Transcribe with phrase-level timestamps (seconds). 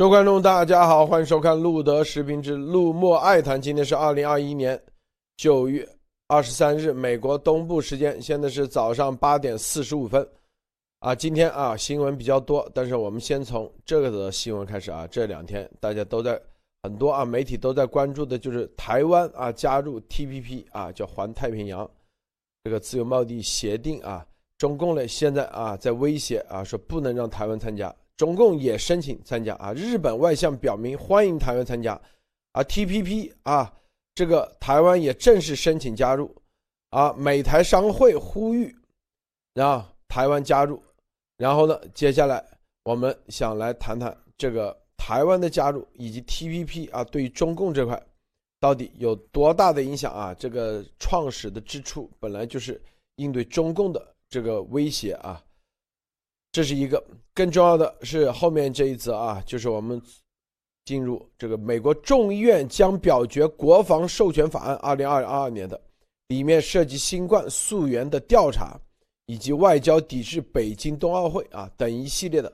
[0.00, 3.60] 各位观众，大家好，欢迎收看路德时评之路莫爱谈。
[3.60, 4.82] 今天是二零二一年
[5.36, 5.86] 九月
[6.26, 10.26] 二十三日，美国东部时间，现在是早上八点四十五分。
[11.00, 15.06] 啊，今天啊新闻比较多，但是我们先从这个的新闻开始啊。
[15.06, 16.40] 这两天大家都在
[16.82, 21.86] 很多啊媒体都在关注的就是台湾啊加入 TPP 啊，叫环太平洋
[22.64, 24.26] 这个自由贸易协定啊。
[24.56, 27.94] 中共呢现在啊在威胁啊说不能让台湾参加。
[28.20, 31.98] 中共也申请参加啊，日本外相表明欢迎台湾参加，
[32.52, 33.72] 啊，TPP 啊，
[34.14, 36.30] 这个台湾也正式申请加入，
[36.90, 38.76] 啊，美台商会呼吁
[39.54, 40.82] 让台湾加入，
[41.38, 42.44] 然后呢，接下来
[42.82, 47.98] 我们想来谈谈这个台湾的加入以及 TPP 啊，对于中共这块
[48.60, 50.34] 到底有多大的影响啊？
[50.34, 52.78] 这个创始的之初本来就是
[53.16, 55.42] 应对中共的这个威胁啊。
[56.52, 60.02] 这是一个更重要的是后面这一则啊，就是我们
[60.84, 65.80] 进入这个美国众议院将表决国防授权法案二零二二年的，
[66.26, 68.76] 里面涉及新冠溯源的调查，
[69.26, 72.52] 以及外交抵制北京冬奥会啊等一系列的，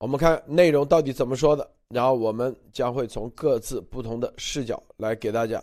[0.00, 5.62] 我们看内容到底怎么说的，然后我们将会从各自不同的视角来给大家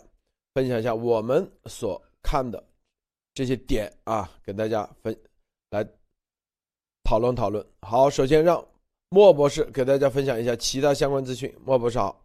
[0.54, 2.64] 分享一下我们所看的
[3.34, 5.14] 这些点啊，给大家分
[5.72, 5.86] 来。
[7.12, 8.66] 讨论讨论，好，首先让
[9.10, 11.54] 莫博士给大家分享一下其他相关资讯。
[11.66, 12.24] 莫博士好，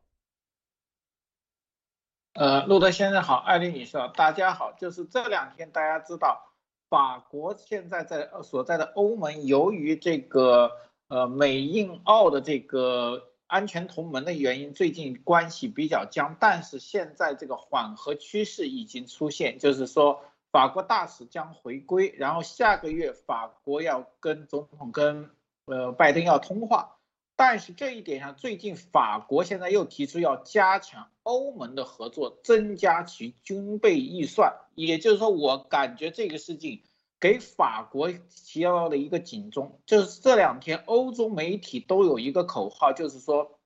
[2.34, 4.70] 呃，路德先生好，艾丽女士好，大家好。
[4.78, 6.41] 就是这两天大家知道，
[6.89, 10.70] 法国现在在所在的欧盟，由于这个
[11.09, 16.37] 呃美印澳的这个安全同盟的原因，最近关系比较僵。
[16.39, 20.21] 但是现在这个缓和趋势已经出现，就是说。
[20.57, 25.28] 法国大使将回归，然后下个月法国要跟总统跟
[25.67, 26.97] 呃拜登要通话，
[27.37, 36.83] 但是这一点上，最近法国现在又提出要加强欧盟的合作，增加其军备预算，也就是说，我感觉这个事情
[37.21, 43.59] 给法国提到了一个警钟，就是这两天欧洲媒体都有一个口号，就是说，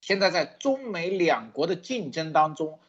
[0.00, 2.80] 现在在中美两国的竞争当中。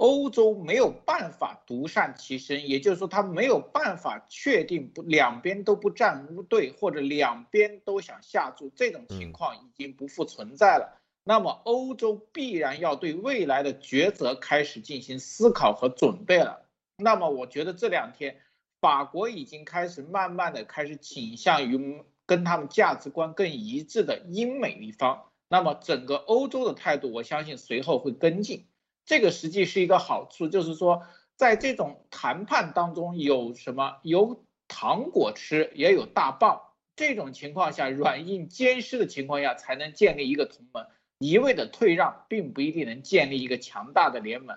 [0.00, 10.98] 欧洲没有办法独善其身，也就是说，他没有办法确定不两边都不站队，或者两边都想下注，这种情况已经不复存在了。
[11.22, 16.64] 那么，欧洲必然要对未来的抉择开始进行思考和准备了。
[16.96, 18.40] 那么，我觉得这两天
[18.80, 25.26] 法国已经开始慢慢的开始倾向于跟他们价值观更一致的英美一方。
[25.50, 28.64] 那么，整个欧洲的态度，我相信随后会跟进。
[29.10, 31.04] 这个实际是一个好处，就是说，
[31.34, 36.62] 在这种谈判当中有什么有糖果吃，也有大棒。
[36.94, 40.86] 这种情况下，软硬兼施的情况下，才能建立一个同盟。
[41.18, 44.56] 一味的退让，并不一定能建立一个强大的联盟。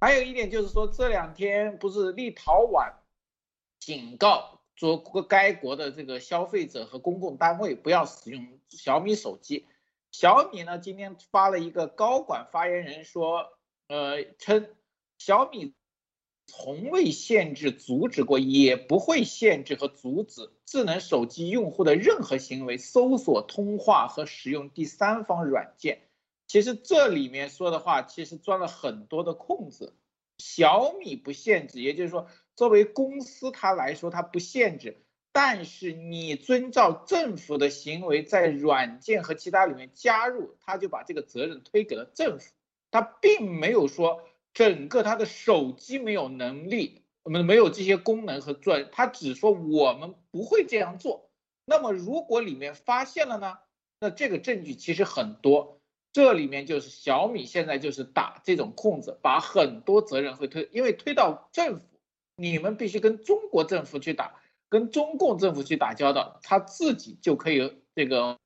[0.00, 2.94] 还有一点就是说，这两天不是立陶宛
[3.80, 4.96] 警告说，
[5.28, 9.66] 该国的这个消费者和公共单位不要使用小米手机。
[10.10, 13.46] 小米呢，今天发了一个高管发言人说。
[13.90, 14.68] 呃，称
[15.18, 15.74] 小米
[16.46, 26.02] 从未限制、阻止过，也不会限制和阻止智能手机用户的任何行为，搜索、通话和使用第三方软件。
[26.46, 29.96] 其实这里面说的话，其实钻了很多的空子。
[30.38, 35.02] 小米不限制，也就是说，作为公司它来说，它不限制。
[35.32, 42.52] 但是你遵照政府的行为，在软件和其他里面加入，他就把这个责任推给了政府。
[42.90, 51.30] 他并没有说整个他的手机没有能力，我们没有这些功能和专，他只说我们不会这样做。
[51.64, 53.58] 那么如果里面发现了呢？
[54.00, 55.78] 那这个证据其实很多，
[56.12, 61.82] 这里面就是小米现在就是打这种空子，把很多责任会推，因为推到政府，
[62.36, 64.40] 你们必须跟中国政府去打，
[64.70, 68.38] 跟中共政府去打交道，他自己就可以这个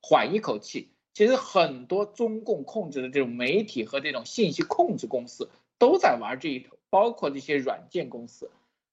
[0.00, 0.91] 缓一口气。
[1.14, 8.50] 其实很多中共控制的这种媒体和这种信息控制公司都在玩这一头，包括这些软件公司。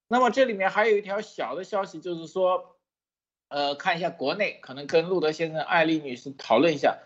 [0.10, 2.75] 那么这里面还有一条小的消息，就是说，
[3.48, 6.98] 呃，看一下国内，可能跟路德先生、艾丽女士讨论一下，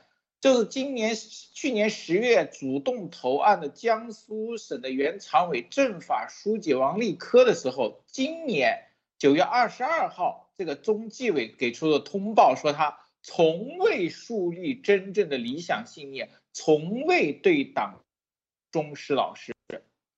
[0.41, 8.85] 就是今年去年十月主动投案的江苏省的原常委、政法书记王立科的时候，今年
[9.19, 13.02] 九月二十二号，这个中纪委给出的通报说他。
[13.23, 18.03] 从未树立真正的理想信念，从未对党
[18.71, 19.55] 忠实老实。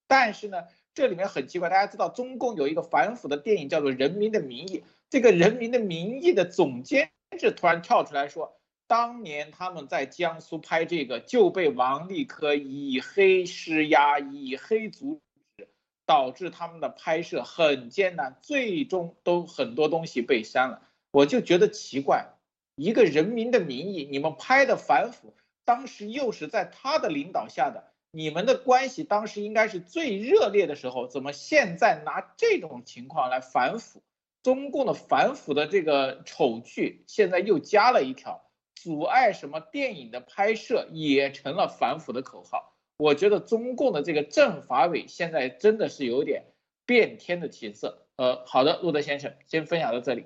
[0.08, 0.64] 但是呢，
[0.94, 4.80] 这里面很奇怪，大家知道中共有一个反腐的电影叫做《人民的名义》，
[5.10, 15.20] 这个《人民的名义》的总监制突然跳出来说，当年他们在江苏拍这个，就被王立科以黑施压，以黑阻
[15.58, 15.68] 止，
[16.06, 20.82] 导致他们的拍摄很艰难，最终都很多东西被删了。
[21.12, 22.35] 我就觉得奇怪，
[22.76, 25.34] 一个人民的名义，你们拍的反腐，
[25.64, 34.04] 当时又是在他的领导下的，你们的关系当时应该是最热烈的时候，怎么现在拿这种情况来反腐？
[34.44, 38.44] 中共的反腐的这个丑剧，现在又加了一条。
[38.76, 42.76] 阻碍什么电影的拍摄也成了反腐的口号。
[42.98, 46.44] 我觉得中共的这个政法委现在真的是有点
[46.86, 48.06] 变天的起色。
[48.18, 50.26] 呃，好的，路德先生，先分享到这里。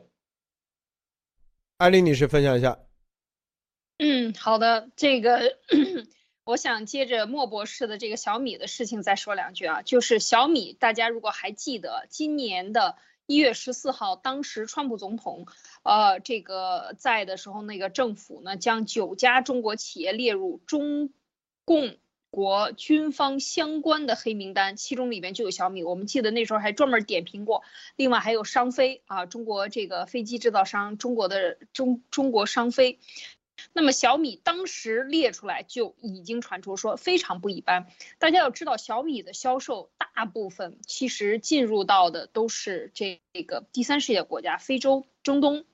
[1.80, 2.78] 艾丽女士分享一下。
[4.00, 5.58] 嗯，好的，这个
[6.44, 12.96] 我想接着莫博士的这个小米的事情再说两句啊，就是小米，大家如果还记得今年的。
[13.26, 15.46] 一月十四号，当时川普总统，
[15.84, 21.14] 呃，这个在的时候，那个政府呢，将九家中国企业列入中
[21.64, 21.96] 共
[22.32, 25.84] 国军方相关的黑名单，其中里面就有小米。
[25.84, 27.64] 我们记得那时候还专门点评过，
[27.96, 33.00] 另外还有商飞啊，中国这个飞机制造商，中国的中中国商飞。
[33.74, 37.88] 那么小米当时列出来就已经传出说非常不一般。
[38.18, 45.66] 大家要知道，小米的销售大部分其实进入到的都是这个第三世界国家，非洲、中东。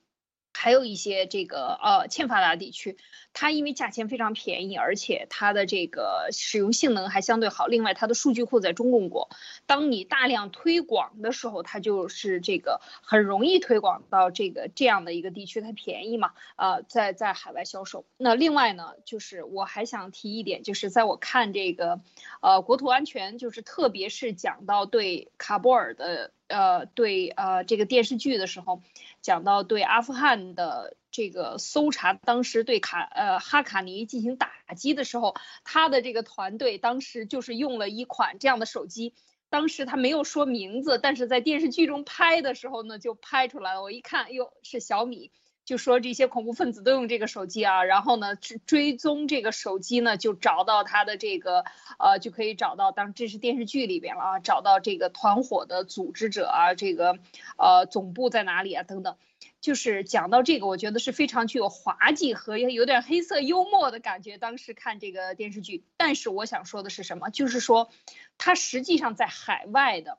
[0.56, 2.96] 还有一些这个呃欠发达地区，
[3.34, 7.66] 它因为价钱非常便宜，而且它的这个使用性能还相对好。
[7.66, 9.28] 另外，它的数据库在中共国，
[9.66, 18.06] 当你大量推广的时候，它就是这个很容易推广到这个这样的一个地区，它便宜嘛，呃，在在海外销售。
[18.16, 22.00] 那另外呢，就是我还想提一点，就是在我看这个
[22.40, 26.32] 呃国土安全，就是特别是讲到对卡布尔的。
[26.48, 28.80] 呃，对，呃，这个电视剧的时候，
[29.26, 35.34] 讲到对阿富汗的这个搜查，当时对卡呃哈卡尼进行打击的时候，
[35.64, 39.14] 他的这个团队当时就是用了一款这样的手机，
[39.50, 43.82] 当时他没有说名字，但是在电视剧中拍的时候呢，就拍出来了。
[43.82, 45.32] 我一看，哟，是小米。
[45.66, 51.64] 就说这些恐怖分子都用这个手机啊，然后呢追追踪这个手机呢，就找到他的这个
[51.98, 57.18] 呃，就可以找到，当这是电视剧里边了啊，找到这个团伙的组织者啊，这个
[57.58, 59.16] 呃总部在哪里啊等等，
[59.60, 64.38] 就是讲到这个，我觉得是非常具有滑稽和有点黑色幽默的感觉。
[64.38, 67.28] 当时看这个电视剧，但是我想说的是什么？
[67.30, 67.90] 就是说，
[68.38, 70.18] 他实际上在海外的。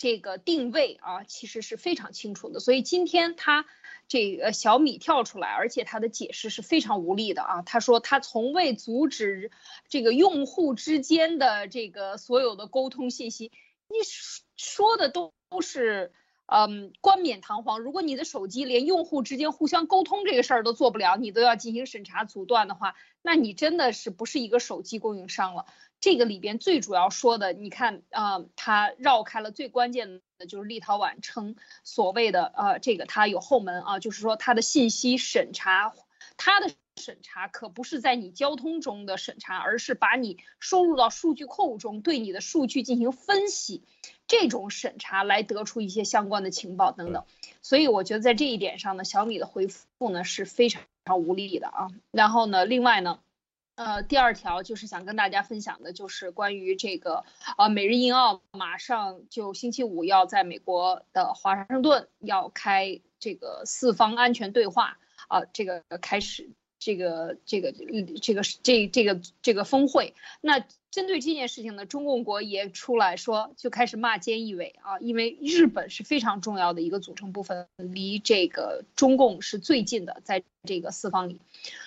[0.00, 3.66] 这个定位啊，其实是非常清楚的，所以今天他
[4.08, 7.60] 这个小米跳出来，而且他的解释是非常无力的啊。
[7.60, 9.50] 他说他从未阻止
[9.90, 13.52] 这个用户之间的这个所有的沟通信息，
[13.88, 13.96] 你
[14.56, 16.14] 说的都是。
[16.52, 17.78] 嗯，冠冕堂皇。
[17.78, 25.66] 如果你的手机连用户之间互相沟通这个事儿都做不了，你都要进行审查阻断的话，那你真的是不是一个手机供应商了？
[26.00, 31.54] 这个里边最主要说的，你看啊，它绕开了最关键的就是立陶宛称
[31.84, 35.94] 所谓的呃，这个它有后门啊，就是说它的信息审查，
[36.36, 36.70] 它的。
[37.00, 43.82] 审查可不是在你交通中的审查，而是把你收入到数据库中，对你的数据进行分析，
[44.28, 47.24] 这种审查来得出一些相关的情报等等。
[47.62, 51.88] 所以我觉得在这一点上呢，小米的回复呢是非常非常无力的啊。
[52.12, 53.18] 然后呢，另外呢，
[53.74, 57.24] 呃，第二条就是想跟大家分享的，就是关于这个
[57.56, 64.98] 呃，每日印澳马上就星期五要在美国的华盛顿要开这个四方安全对话
[65.28, 66.50] 啊，这个开始。
[66.80, 67.72] 这个这个
[68.20, 70.58] 这个这这个这个峰会，那
[70.90, 81.38] 针对这件事情呢，中共国也出来说，就开始骂菅义伟啊，因为日本是非常重要的一个组成部分，离这个中共是最近的，在这个四方里，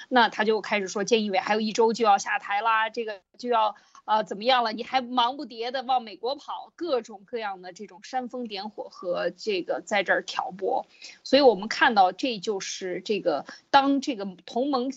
[0.07, 3.75] 那他就开始说菅义伟还有一周就要下台啦，这个就要。
[4.05, 4.73] 啊，怎么样了？
[4.73, 10.85] 你还忙不迭的往美国跑，各种各样的这种煽风点火和这个在这儿挑拨，
[11.23, 14.91] 所以我们看到这就是这个当这个同盟，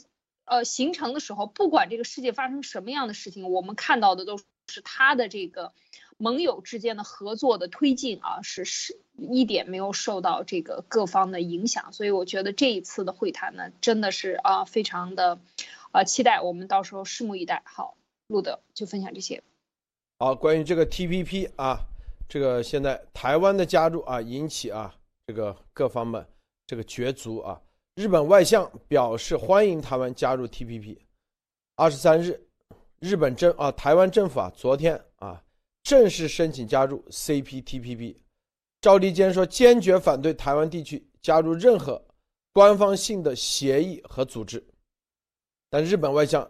[0.45, 5.73] 呃形成的时候，不管这个世界发生什么样的事情，我们看到的都是他的这个
[6.17, 15.39] 盟友之间的合作的推进啊，是是一点没有受到这个各方的影响，所以我觉得这一次的会谈呢，真的是啊非常的，
[15.93, 17.63] 啊期待，我们到时候拭目以待。
[17.65, 17.97] 好。
[18.29, 19.43] 录的就分享这些。
[20.19, 21.79] 好，关于这个 T P P 啊，
[22.29, 24.95] 这个现在台湾的加入啊，引起啊
[25.27, 26.27] 这个各方们
[26.67, 27.61] 这个角逐啊。
[27.95, 30.99] 日本外相表示欢迎台湾加入 T P P。
[31.77, 32.41] 二十三日，
[32.99, 35.43] 日本政啊台湾政府啊昨天啊
[35.83, 38.21] 正式申请加入 C P T P P。
[38.81, 42.01] 赵立坚说坚决反对台湾地区加入任何
[42.53, 44.65] 官方性的协议和组织
[45.69, 46.49] 但日本外相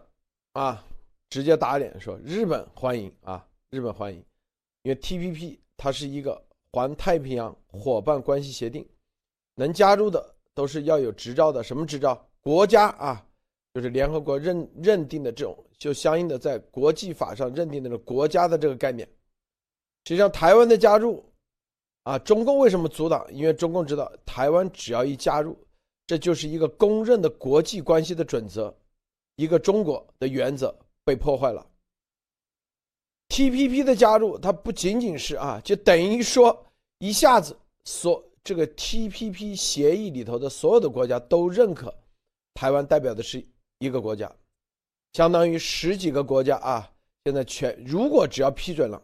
[0.53, 0.85] 啊
[1.29, 4.23] 直接打脸说日本欢迎啊，日本欢迎，
[4.83, 6.41] 因为 TPP 它是一个
[6.71, 8.87] 环太平洋伙伴关系协定，
[9.55, 12.25] 能加入的都是要有执照的，什么执照？
[12.39, 13.25] 国家啊，
[13.73, 19.05] 就是联合国认认定的这种，就相应的在国际法上认定的这国家的这个概念。
[20.05, 21.23] 实际上，台湾的加入
[22.03, 23.27] 啊，中共为什么阻挡？
[23.33, 25.57] 因为中共知道台湾只要一加入，
[26.05, 28.73] 这就是一个公认的国际关系的准则，
[29.35, 30.73] 一个中国的原则
[31.07, 31.65] 被破坏了。
[33.29, 36.65] TPP 的加入，它不仅仅是啊，就等于说
[36.97, 41.93] 一下子所这个 TPP 协议里头的所有的国家都认可。
[42.53, 43.41] 台湾代表的是
[43.79, 44.29] 一个国家，
[45.13, 46.91] 相当于十几个国家啊。
[47.23, 49.01] 现在全如果只要批准了，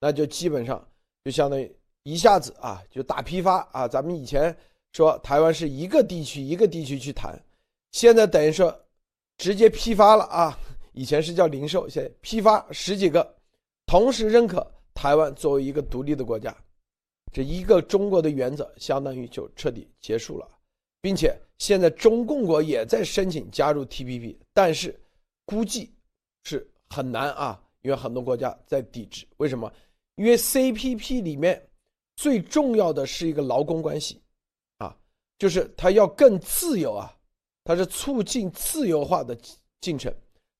[0.00, 0.82] 那就基本上
[1.24, 1.70] 就相当于
[2.04, 3.86] 一下子啊就打批发啊。
[3.86, 4.56] 咱们以前
[4.92, 7.38] 说台湾是一个地区一个地区去谈，
[7.92, 8.74] 现在等于说
[9.36, 10.58] 直接批发了啊。
[10.94, 13.36] 以前是叫零售，现在批发十几个，
[13.84, 16.56] 同时认可台湾作为一个独立的国家，
[17.32, 20.48] 这一个中国的原则相当于就彻底结束了。
[21.00, 24.98] 并且现在中共国也在申请加入 TPP，但是
[25.44, 25.92] 估计
[26.44, 29.26] 是很难啊，因为很多国家在抵制。
[29.36, 29.70] 为什么？
[30.14, 31.62] 因为 CPP 里面
[32.16, 34.18] 最重要的是一个劳工关系，
[34.78, 34.96] 啊，
[35.38, 37.14] 就是它要更自由啊，
[37.64, 39.36] 它是促进自由化的
[39.82, 40.10] 进程，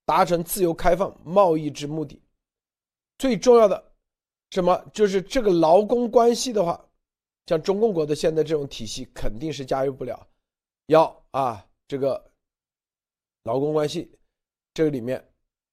[0.05, 2.21] 达成自由开放贸易之目的。
[3.19, 3.93] 最重要的
[4.51, 4.85] 什么？
[4.93, 6.85] 就是这个劳工关系的话，
[7.47, 10.27] 像中共国的现在这种体系肯定是加入不了。
[10.87, 12.31] 要啊，这个
[13.45, 14.11] 劳工关系，
[14.75, 15.25] 这个里面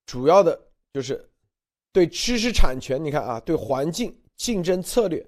[0.05, 0.59] 主要的
[0.93, 1.29] 就是
[1.91, 5.25] 对知识产权，你看啊，对环境、竞争策略、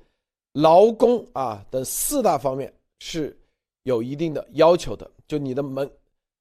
[0.53, 3.38] 劳工啊等四大方面是
[3.83, 5.10] 有一定的要求的。
[5.27, 5.91] 就你的门，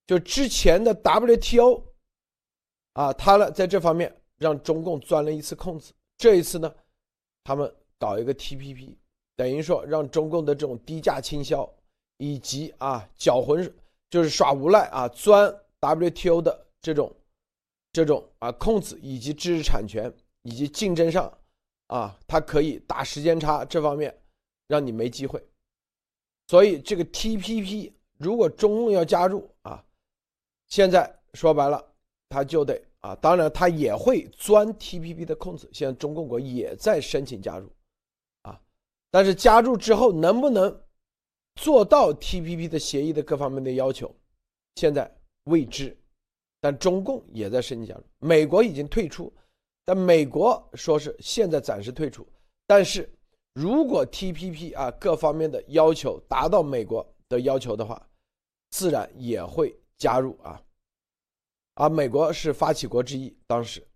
[0.06, 1.82] 就之前的 WTO
[2.94, 5.92] 啊，他呢在这方面让中共钻了一次空子。
[6.16, 6.74] 这一次呢，
[7.44, 8.96] 他们搞一个 TPP，
[9.36, 11.68] 等于说让中共的这种低价倾销。
[12.18, 13.74] 以及啊，搅浑
[14.08, 17.12] 就是耍无赖啊，钻 WTO 的这种
[17.92, 21.36] 这种啊空子，以及知识产权以及竞争上
[21.88, 24.16] 啊，它可以打时间差，这方面
[24.68, 25.44] 让你没机会。
[26.46, 29.84] 所以这个 TPP 如果中共要加入啊，
[30.68, 31.91] 现在说白了，
[32.32, 35.68] 他就得啊，当然他也会钻 TPP 的空子。
[35.72, 37.70] 现在中共国也在申请加入
[38.42, 38.58] 啊，
[39.10, 40.80] 但是加入之后能不能？
[41.56, 44.10] 做到 TPP 的协议的各方面的要求，
[44.76, 45.94] 现在未知，
[46.62, 48.02] 但中共也在申请加入。
[48.20, 49.30] 美国已经退出，
[49.84, 52.26] 但美国说是现在暂时退出。
[52.66, 53.06] 但是
[53.52, 58.02] 如果 TPP 啊各方面的要求达到美国的要求的话，
[58.70, 60.58] 自然也会加入啊。
[61.74, 63.86] 啊，美国是发起国之一，当时，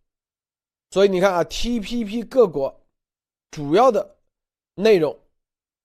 [0.91, 2.87] 所以你看啊，TPP 各国
[3.51, 4.19] 主要的
[4.75, 5.19] 内容。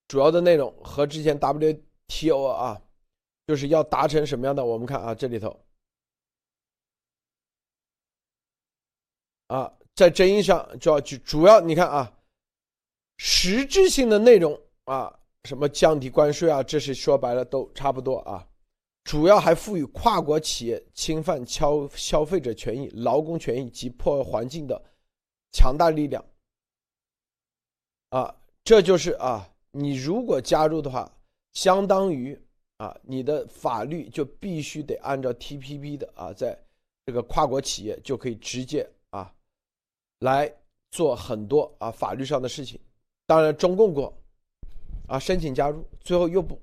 [0.08, 2.82] 主要的内容和之前 WTO 啊，
[3.48, 4.66] 就是要达成什么样的？
[4.66, 5.58] 我们看啊，这里头
[9.48, 12.12] 啊，在争议上就要去主要你看啊，
[13.16, 18.46] 实质性的内容啊，什么降低关税啊，这是说白了都差不多啊。
[19.04, 24.82] 主要还赋予跨国企业侵犯消消费者权益、劳工权益及破坏环境的
[25.52, 26.24] 强大力量
[28.10, 29.48] 啊，这就是啊。
[29.72, 31.12] 你如果加入的话，
[31.54, 32.40] 相当于
[32.78, 36.58] 啊，你的法律就必须得按照 TPP 的啊，在
[37.06, 39.34] 这个跨国企业就可以直接啊
[40.20, 40.54] 来
[40.92, 42.80] 做很多啊法律上的事情。
[43.26, 44.14] 当然，中共国
[45.08, 46.60] 啊申请加入，最后又不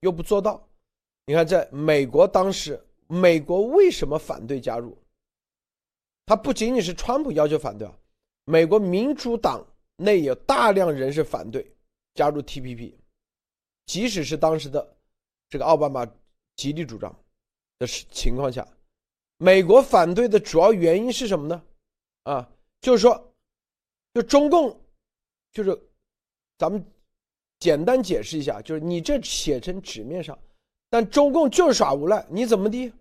[0.00, 0.64] 又不做到。
[1.26, 4.96] 你看，在美国当时，美国为什么反对加入？
[6.26, 7.98] 他不仅仅是川普要求反对啊，
[8.44, 9.66] 美国民主党
[9.96, 11.70] 内有大量人士反对。
[12.14, 12.94] 加入 TPP，
[13.86, 14.96] 即使是当时的
[15.48, 16.08] 这个奥巴马
[16.54, 17.12] 极力主张
[17.80, 18.64] 的情况下，
[19.36, 21.60] 美国反对的主要原因是什么呢？
[22.22, 22.48] 啊，
[22.80, 23.34] 就是说，
[24.12, 24.80] 就中共，
[25.50, 25.76] 就是
[26.56, 26.86] 咱们
[27.58, 30.38] 简单解释一下，就是你这写成纸面上，
[30.94, 32.92] 但中共就是耍无赖，你怎么的？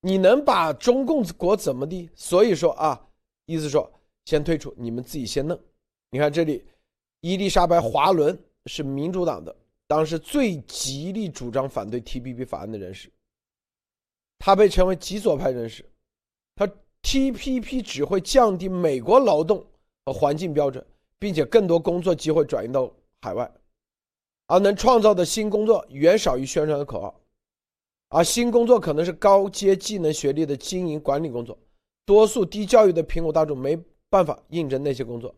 [0.00, 2.08] 你能把中共国怎么的？
[2.14, 2.98] 所以说啊，
[3.44, 3.92] 意思说
[4.24, 5.60] 先退出，你们自己先弄。
[6.08, 6.64] 你看这里，
[7.20, 8.38] 伊丽莎白·华伦。
[8.66, 9.54] 是民主党的
[9.86, 13.12] 当时最极力主张反对 TPP 法案的人士，
[14.38, 15.84] 他被称为极左派人士。
[16.56, 16.66] 他
[17.02, 19.62] TPP 只会降低美国劳动
[20.06, 20.82] 和环境标准，
[21.18, 23.52] 并且更多工作机会转移到海外，
[24.46, 27.20] 而能创造的新工作远少于宣传的口号。
[28.14, 31.58] 而新工作可能是高阶技能学历的经营管理工作，
[32.06, 33.76] 多数低教育的苹果大众没
[34.08, 35.34] 办法应征那些工作，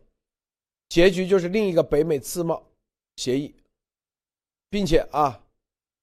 [0.87, 2.61] 结局就是另一个北美自贸
[3.15, 3.51] 协议，
[4.69, 5.43] 并且啊，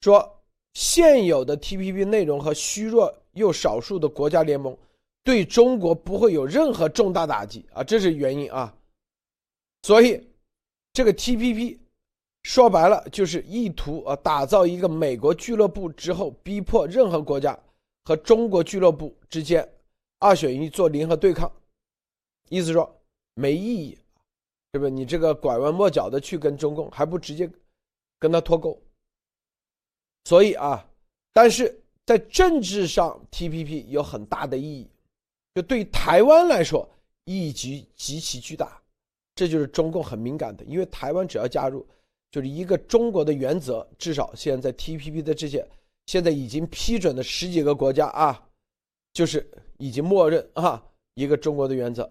[0.01, 4.77] 说现有的 TPP 内容和虚弱又少数的国家联盟
[5.23, 8.77] 对中国不会有任何重大打击啊，这是原因啊，
[9.85, 10.21] 所以
[10.93, 11.79] 这个 TPP。
[12.45, 17.59] 说白了就是意图啊打造一个美国俱乐部之后，逼迫任何国家
[18.05, 19.67] 和中国俱乐部之间
[20.19, 21.51] 二选一做联合对抗，
[22.51, 23.01] 意思说
[23.35, 23.99] 没意义，
[24.71, 24.91] 对不对？
[24.91, 27.51] 你这个拐弯抹角的去跟中共，还不直接
[28.19, 28.79] 跟他脱钩？
[30.25, 30.87] 所以啊，
[31.33, 34.87] 但是在政治上，TPP 有很大的意义，
[35.55, 36.87] 就对台湾来说
[37.25, 38.83] 意义极极其巨大，
[39.35, 41.87] 这就是中共很敏感的，因为台湾只要加入。
[42.35, 45.65] 就是一个中国的原则，至少现在 TPP 的这些
[46.07, 48.49] 现在已经批准的十几个国家啊，
[49.13, 49.49] 就是
[49.79, 52.11] 已经默认啊一个中国的原则，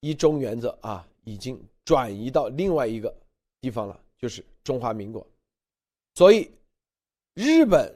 [0.00, 3.16] 一中原则啊已经转移到另外一个
[3.62, 5.26] 地方了，就是中华民国。
[6.14, 6.50] 所以
[7.32, 7.90] 日本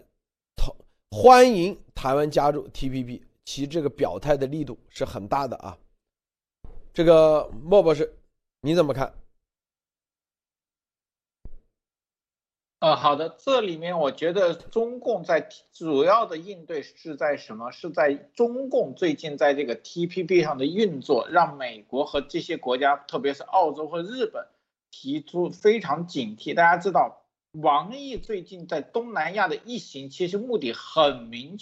[0.56, 0.75] 同
[1.10, 5.76] 欢迎台湾加入 TPP，其这个表态的力度是很大的啊。
[6.94, 8.10] 这个莫博士
[8.62, 9.12] 你怎么看？
[12.80, 17.73] 呃，好的，这里面我觉得中共在主要的应对是在什么？
[17.73, 24.47] 是在中共最近在这个 TPP 上的运作，让美国和这些国家，特别是澳洲和日本，
[24.92, 26.54] 提出非常警惕。
[26.54, 31.58] 大家知道，王毅最近在东南亚的一行，其实目的很明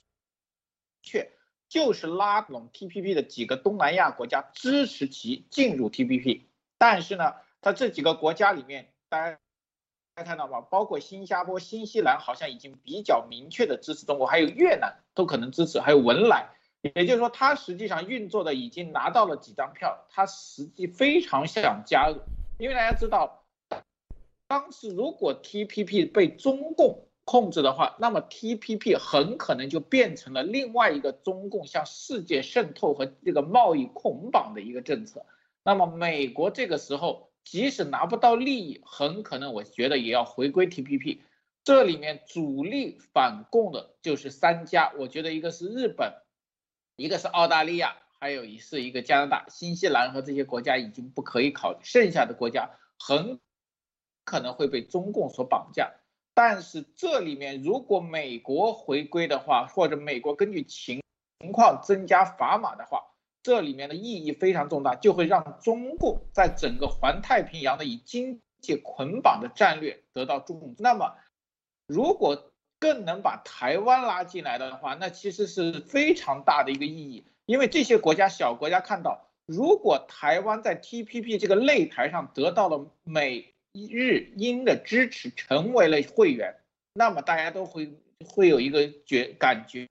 [1.02, 1.30] 确，
[1.66, 6.42] 就是拉拢 TPP 的几个东南亚国家，支持其进入 TPP。
[6.76, 7.32] 但是呢，
[7.62, 9.38] 他这几个国家里面，大家。
[10.16, 10.62] 大家看到吗？
[10.70, 16.48] 包括新加坡、新西兰好像已经比较明确的支持中国，还有越南都可能支持，还有文莱，
[16.80, 22.16] 也就是说，他实际上运作的已经拿到了几张票，他实际非常想加入，
[22.56, 23.44] 因为大家知道，
[24.48, 35.26] 当时如果 TPP 被中共控制的话，那么 TPP 很可能就变成了另外一个中共向世界渗透和这个贸易捆绑的一个政策，
[35.62, 37.25] 那么美国这个时候。
[37.46, 41.20] 即使拿不到利益，很可能我觉得也要回归 TPP。
[41.62, 46.12] 这里面主力反共的就是三家，我觉得一个是日本，
[46.96, 53.38] 一个是澳大利亚，还有一是一个加拿大、新西兰和这些国家已经不可以考虑，剩下的国家很
[54.24, 55.94] 可能会被中共所绑架。
[56.34, 61.00] 但是这里面如果美国回归的话，或者美国根据情
[61.38, 63.04] 情况增加砝码的话。
[63.46, 70.74] 这里面的意义非常重大，就会让中共在整个环太平洋的以经济捆绑的战略得到重。
[70.78, 71.14] 那么，
[71.86, 77.24] 如果更能把台湾拉进来的话，那其实是非常大的一个意义。
[77.44, 86.56] 因为这些国家小国家看到，如果台湾在 TPP 这个擂台上得到了美日英的支持，成为了会员，
[86.94, 87.92] 那么大家都会
[88.24, 89.86] 会有一个觉感觉。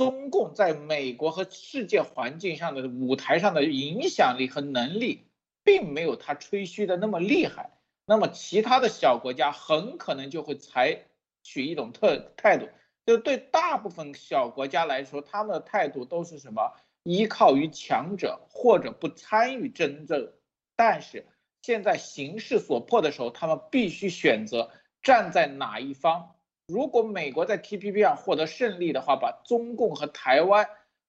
[0.00, 5.26] 中共在美国和世界环境上的舞台上的影响力和能力，
[5.62, 7.72] 并没有他吹嘘的那么厉害。
[8.06, 11.02] 那么其他的小国家很可能就会采
[11.42, 12.66] 取一种特态度，
[13.04, 16.72] 就对大部分小国家来说，他们的态度都是什么？
[17.02, 20.32] 依靠于强者或者不参与争争。
[20.76, 21.26] 但是
[21.60, 24.70] 现在形势所迫的时候，他们必须选择
[25.02, 26.36] 站在哪一方。
[26.70, 30.68] 如果美国在 TPP 上获得胜利的话，把中共和台湾，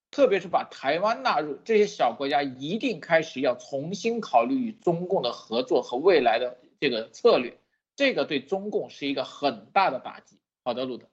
[0.10, 7.56] 特别是把台湾纳入，这些小国家一定开始要重新考虑与中共的合作和未来的这个策略，
[7.96, 10.40] 这个对中共是一个很大的打击。
[10.64, 11.06] 好的，路德，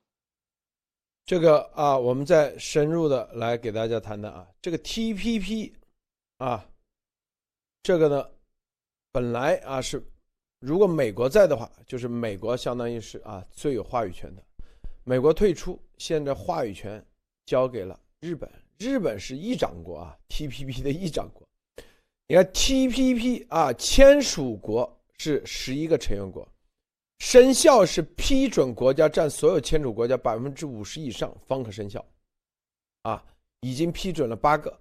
[1.27, 5.73] 这个啊，我们再深入的来给大家谈谈啊，这个 TPP
[6.39, 6.67] 啊，
[7.83, 8.27] 这个呢，
[9.13, 10.03] 本来啊是。
[10.61, 14.43] 如果美国在的话，就是美国相当于是啊最有话语权的。
[15.05, 17.05] 美国退出，现在话语权
[17.47, 18.51] 交给了日本。
[18.79, 21.47] 日本是议长国啊，TPP 的议长国。
[22.27, 26.47] 你看 TPP 啊，签署国是十一个成员国，
[27.19, 32.05] 生效是批准国家占所有签署国家百分之五十以上方可生效。
[33.03, 33.25] 啊，
[33.61, 34.81] 已经批准了八个。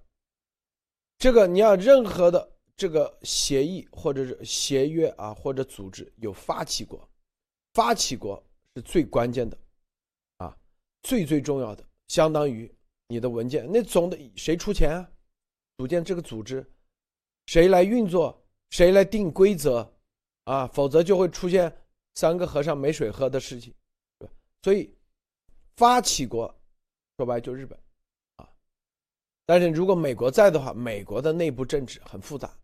[1.19, 2.56] 这个你要任何的。
[2.77, 7.09] 这个协议或者是协约啊，或者组织有发起国，
[7.73, 8.41] 发起国
[8.75, 9.57] 是最关键的，
[10.37, 10.55] 啊，
[11.01, 12.71] 最最重要的，相当于
[13.07, 13.67] 你的文件。
[13.69, 15.09] 那总得谁出钱啊？
[15.77, 16.65] 组建这个组织，
[17.47, 18.39] 谁来运作？
[18.69, 19.91] 谁来定规则？
[20.43, 21.75] 啊，否则就会出现
[22.15, 23.73] 三个和尚没水喝的事情，
[24.61, 24.93] 所以，
[25.75, 26.53] 发起国
[27.17, 27.77] 说白就日本，
[28.35, 28.49] 啊，
[29.45, 32.57] 但是如果美国在的话，美国的内部政治很复杂，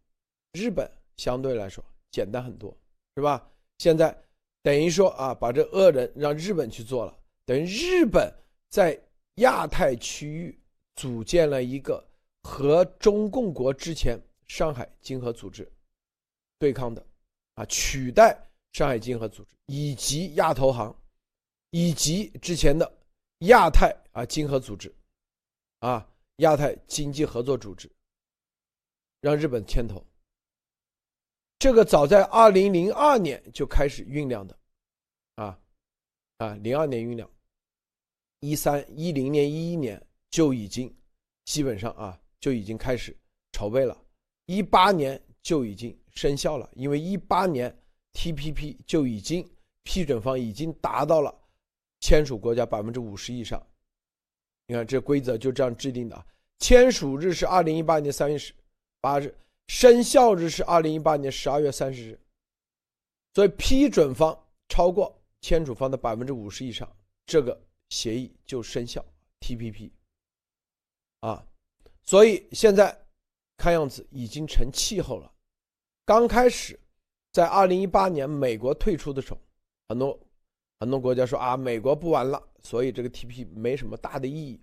[0.54, 2.76] 日本相对来说简单很多，
[3.16, 3.46] 是吧？
[3.80, 4.16] 现在
[4.62, 8.34] 等于说啊，把这恶人让日本去做了，等于日本
[8.70, 9.00] 在
[9.36, 10.58] 亚太区域
[10.96, 12.04] 组建了一个
[12.44, 15.70] 和中共国之前上海经合组织
[16.60, 17.06] 对抗的，
[17.56, 18.39] 啊，取代
[18.72, 20.96] 上海经合组织以及亚投行，
[21.72, 22.89] 以及之前的。
[23.48, 24.94] 亚太啊，经合组织，
[25.80, 27.92] 啊，亚太经济合作组织，
[29.20, 30.02] 让日本牵头。
[31.63, 34.60] 这个早在二零零二年就开始酝酿的，
[35.36, 35.58] 啊，
[36.39, 37.32] 啊，零二年酝酿，
[38.41, 40.93] 一三一零年一一年就已经
[41.45, 43.15] 基本上啊就已经开始
[43.54, 43.97] 筹备了，
[44.45, 47.73] 一八年就已经生效了，因为一八年
[48.12, 49.49] TPP 就已经
[49.84, 51.34] 批准方已经达到了。
[52.02, 53.65] 签署国家百分之五十以上，
[54.67, 56.26] 你看这规则就这样制定的。
[56.60, 58.54] 签署日是二零一八年三月十
[58.99, 59.34] 八日，
[59.67, 62.19] 生效日是二零一八年十二月三十日。
[63.34, 64.38] 所以批准方
[64.69, 66.89] 超过签署方的百分之五十以上，
[67.26, 69.04] 这个协议就生效。
[69.39, 69.91] TPP
[71.19, 71.45] 啊，
[72.04, 72.97] 所以现在
[73.58, 75.32] 看样子已经成气候了。
[76.06, 76.80] 刚开始
[77.32, 79.39] 在二零一八年美国退出的时候，
[79.89, 80.19] 很多。
[80.80, 84.62] 很多国家说啊，美国不玩了，所以这个 TP 没什么大的意义。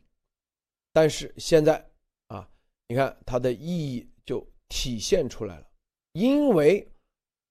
[0.92, 1.82] 但是现在
[2.26, 2.46] 啊，
[2.88, 4.06] 你看它的意义
[4.70, 5.70] 体现出来了，
[6.12, 6.90] 因为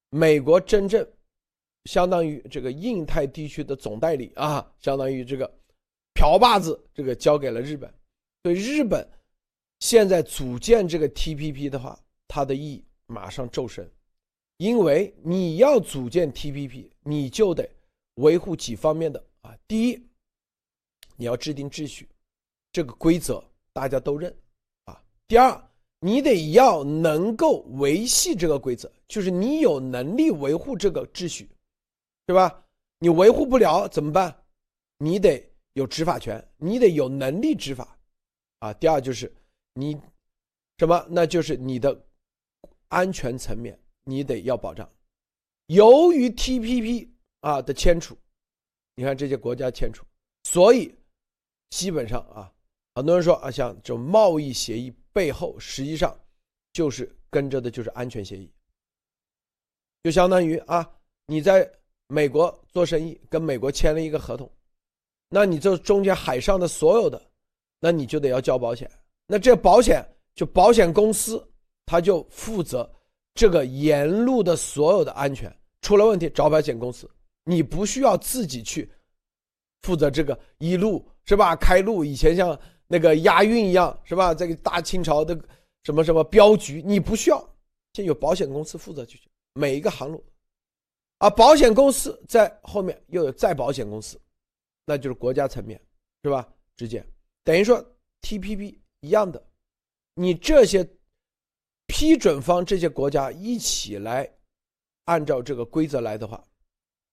[0.09, 1.07] 美国真正
[1.85, 5.45] 相当于这个印太地区的总代理啊，相当于这个
[6.15, 7.93] 瓢把子，这个交给了日本。
[8.41, 9.07] 所以日本
[9.81, 13.87] 现在组建这个 TPP 的话，它的意义马上骤升，
[14.57, 17.69] 因为你要组建 TPP，你就得。
[18.15, 19.57] 维护几方面的啊？
[19.65, 20.05] 第一，
[21.15, 22.09] 你要制定秩序，
[22.73, 24.35] 这个规则大家都认
[24.83, 25.01] 啊。
[25.25, 25.68] 第二，
[25.99, 31.49] 你得要能够维系这个规则，就是你有能力维护这个秩序，
[32.25, 32.65] 对吧？
[32.99, 34.43] 你维护不了怎么办？
[34.97, 37.97] 你得有执法权，你得有能力执法
[38.59, 38.73] 啊。
[38.73, 39.33] 第二就是
[39.73, 39.99] 你
[40.77, 41.05] 什么？
[41.09, 42.05] 那就是你的
[42.87, 44.89] 安全层面，你得要保障。
[45.67, 47.07] 由于 TPP。
[47.41, 48.17] 啊的签署，
[48.95, 50.03] 你看这些国家签署，
[50.43, 50.93] 所以
[51.69, 52.51] 基本上啊，
[52.95, 56.17] 很多人说啊，像这种贸易协议背后，实际上
[56.71, 58.49] 就是跟着的就是安全协议，
[60.01, 60.89] 就相当于啊，
[61.25, 61.69] 你在
[62.07, 64.49] 美国做生意，跟美国签了一个合同，
[65.27, 67.21] 那你这中间海上的所有的，
[67.81, 68.89] 那你就得要交保险，
[69.27, 70.01] 那这保险
[70.35, 71.45] 就保险公司
[71.85, 72.89] 他就负责
[73.33, 77.11] 这个沿路的所有的安全，出了问题找保险公司。
[77.43, 78.89] 你不需要自己去
[79.81, 81.57] 负责这个一路是吧？
[81.57, 82.57] 开路以前像
[82.91, 84.33] 那个押运一样是吧？
[84.33, 85.39] 这个大清朝的
[85.83, 87.39] 什么什么镖局，你不需要，
[87.93, 89.17] 先有保险公司负责去
[89.53, 90.21] 每一个航路，
[91.19, 94.19] 啊，保险公司在后面又有再保险公司，
[94.85, 95.79] 那就是国家层面
[96.23, 96.45] 是吧？
[96.75, 97.05] 直接
[97.43, 97.79] 等于说
[98.23, 99.41] TPP 一样的，
[100.15, 100.83] 你这些
[101.87, 104.29] 批准方这些国家一起来
[105.05, 106.43] 按照这个规则来的话。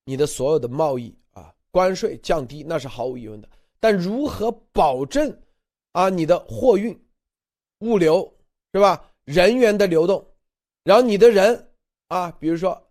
[0.08, 5.36] 你的所有的贸易啊，关税降低那是毫无疑问的，但如何保证
[5.96, 6.94] 啊你的货运、
[7.78, 8.30] 物流
[8.74, 9.10] 是吧？
[9.24, 10.22] 人员的流动，
[10.84, 11.70] 然后你的人
[12.08, 12.86] 啊，比如说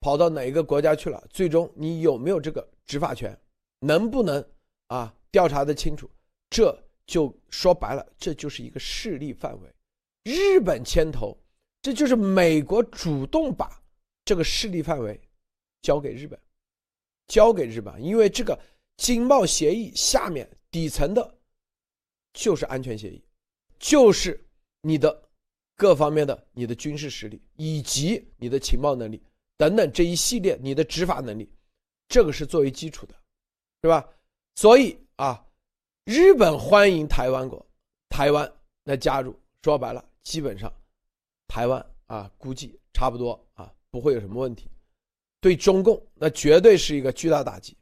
[0.00, 3.38] 跑到哪一个国家去了，最终你有没有这个执法权？
[3.78, 4.44] 能不能
[4.88, 6.10] 啊调查的清楚？
[6.50, 9.72] 这就说白了，这就是一个势力范围。
[10.24, 11.38] 日本牵头，
[11.82, 13.80] 这就是美国主动把
[14.24, 15.20] 这个势力范围。
[15.82, 16.36] 交给日本，
[17.28, 18.58] 交给日本，因为这个
[18.96, 21.38] 经贸协议下面底层的，
[22.34, 23.24] 就是安全协议，
[23.78, 24.38] 就是
[24.82, 25.22] 你的
[25.76, 29.22] 各方面的你的军事实力以及你的情报能力
[29.56, 31.48] 等等这一系列你的执法能力，
[32.08, 33.14] 这个是作为基础的，
[33.82, 34.06] 是吧？
[34.56, 35.42] 所以啊，
[36.04, 37.64] 日本欢迎台湾国
[38.08, 38.52] 台湾
[38.84, 40.72] 来加入，说白了，基本上
[41.48, 44.68] 台湾啊，估计差不多啊，不会有什么问题。
[45.40, 47.76] 对中共，那绝对是一个巨大打击。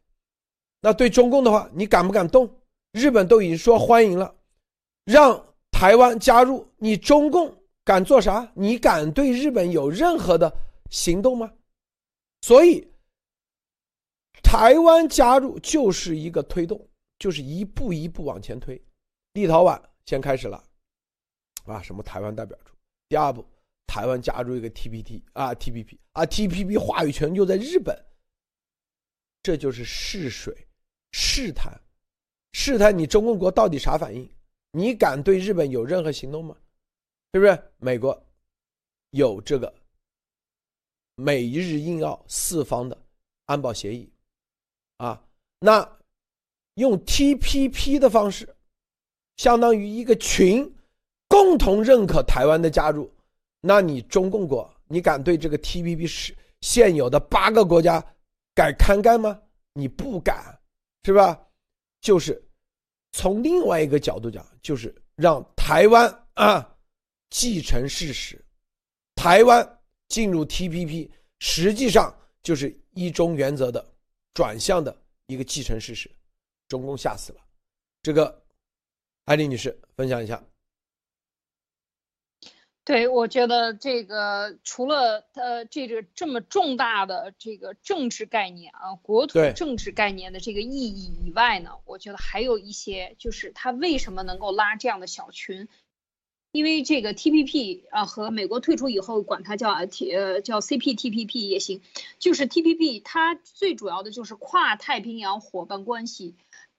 [0.81, 2.49] 那对中共的话，你敢不敢动？
[2.91, 4.35] 日本都已经说欢迎了，
[5.05, 8.51] 让台湾加入，你中共敢做啥？
[8.55, 10.53] 你敢对日本有任何的
[10.91, 11.53] 行动吗？
[12.43, 12.87] 所以，
[14.43, 16.89] 台湾加入就是一个推动，
[17.19, 18.81] 就是一步一步往前推。
[19.33, 20.63] 立陶宛先开始了，
[21.65, 22.75] 啊，什么台湾代表处？
[23.09, 23.45] 第二步。
[23.85, 27.95] 台湾加入一个 TPT 啊，TPP 啊，TPP 话语权就在日本，
[29.43, 30.67] 这就是试水、
[31.11, 31.79] 试探，
[32.55, 34.27] 试探你中共国到底啥反应？
[34.73, 36.57] 你敢对日本有任何行动吗？
[37.33, 37.63] 是不是？
[37.79, 38.27] 美国
[39.11, 39.73] 有这个
[41.15, 42.99] 美日印澳四方的
[43.47, 44.11] 安保协议
[44.97, 45.23] 啊，
[45.59, 45.99] 那
[46.75, 48.55] 用 TPP 的方式，
[49.37, 50.75] 相当于一个群
[51.29, 53.11] 共同认可台湾的加入，
[53.61, 58.03] 那你中共国，你敢对这个 TPP 是现有的八个国家
[58.55, 59.43] 敢看干吗？
[59.75, 60.59] 你不敢，
[61.05, 61.49] 是吧？
[62.01, 62.43] 就是
[63.13, 66.77] 从另外一个角度讲，就是让台湾啊
[67.31, 68.43] 继承事实，
[69.15, 73.85] 台湾进入 TPP，实际上就是一中原则的
[74.35, 74.95] 转向的
[75.27, 76.11] 一个继承事实。
[76.69, 77.41] 中共吓死了，
[78.03, 78.43] 这个
[79.27, 80.43] 艾丽女士分享一下。
[82.85, 95.69] 对，我觉得这个除了呃这个这么重大的这个政治概念啊，国土政治概念的这个意义以外呢，我觉得还有一些，就是他为什么能够拉这样的小群？
[96.51, 101.81] 因为这个 T P P 啊和美国退出以后，管它叫 T 呃叫 C P T P P 也行，
[102.19, 106.35] 就是 T P P 它最主要的就是跨太平洋伙伴关系。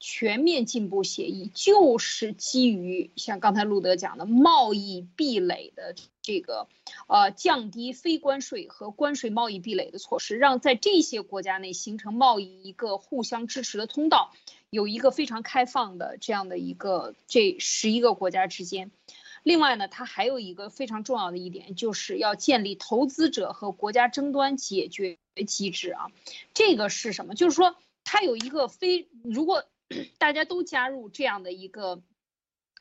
[0.05, 6.67] 全面进步协议就是基于像刚才路德讲的贸易壁垒的这个，
[7.07, 14.33] 呃，降低非关税和关税贸易壁垒的措施，让在这些国家内形成贸易一个互相支持的通道，
[14.69, 18.91] 有一个非常开放的这样的一个这十一个国家之间。
[19.41, 26.07] 另外呢，它还有一个非常重要的一点，就是要建立投资者和国家争端解决机制啊。
[26.53, 27.35] 这个是什么？
[27.35, 29.63] 就是说它有一个非如果。
[30.17, 32.03] 大家都加入这样的一个，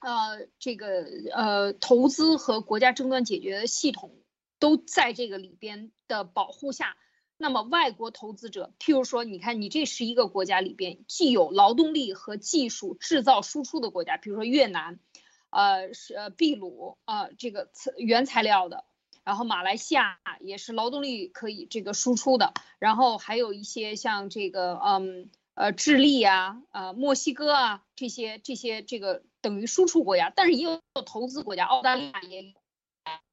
[0.01, 4.16] 呃，这个呃投资和国家争端解决的系统
[4.59, 6.96] 都在这个里边的保护下。
[7.37, 15.01] 那么外国投资者，譬如说，你看你这十一个国家里边，既有劳动力和技术制造输出的国家，比如说越南，
[15.51, 18.85] 呃是呃秘鲁啊这个原材料的，
[19.25, 25.31] 然后马来西亚也是劳动力可以这个输出的，然后还有一些像这个嗯。
[25.54, 32.52] 呃，智利呀，呃，墨西哥啊，这些这些这个等于输出国家，但是也有投资国家，澳大利亚也有，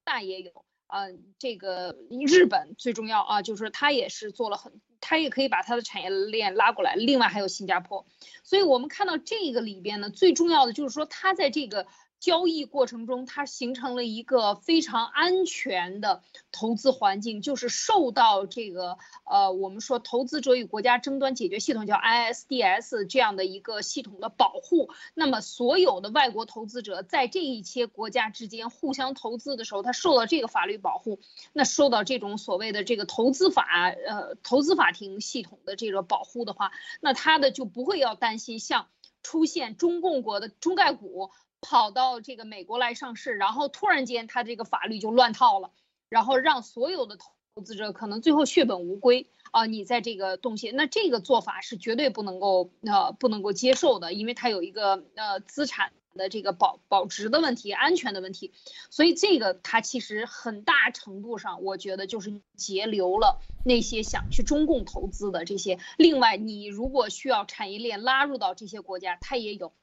[0.03, 0.51] 大也有，
[0.88, 1.95] 呃，这个
[2.27, 6.95] 日本最重要啊，就是它也是做了很，它也可以把它的产业链拉过来。
[6.95, 8.05] 另外还有新加坡，
[8.43, 11.88] 所以我们看到这个里边呢，最重要的就是说它在这个。
[12.19, 24.89] 交易过程中，它形成了一个非常安全的投资环境，就是受到这个呃，我们说投资者与国家争端解决系统叫 ISDS 这样的一个系统的保护。
[25.13, 31.19] 那么，所有的外国投资者在这一些国家之间互相投资的时候，他受到这个法律保护，
[31.53, 38.88] 那受到这种所谓的这个投资法呃投资法庭系统的这个保护的话，那他的就不会要担心像
[39.23, 41.32] 出现中共国的中概股。
[41.62, 45.72] 跑到这个美国来上市，然后突然间他这个法律就乱套了，
[46.10, 49.65] 然后让所有的投资者可能最后血本无归啊！
[49.65, 58.54] 你在这个东西，那这个做法是绝对不能够呃不能够接受的，因为它有一个呃资产的这个保保值的问题、安全的问题，
[58.89, 65.78] 所以这个它其实很大程度上，我觉得就是截留了那些想去中共投资的这些。
[65.98, 69.74] 另外，你如果需要产业链拉入到这些国家，它也有。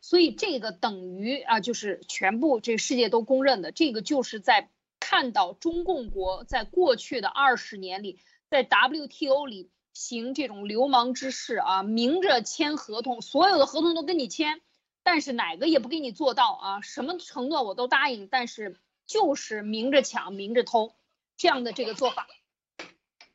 [0.00, 4.68] 所以这个等于啊，就是全部这世界都公认的，这个就是在
[5.00, 8.18] 看到中共国在过去的二十年里，
[8.48, 14.60] 在 WTO 里行这种流氓之事啊，明着签合同，所有的合同都跟你签，
[15.02, 20.94] 但是哪个也不给你做到啊，什么承诺我都答应，但是就是明着抢，明着偷，
[21.36, 22.28] 这样的这个做法，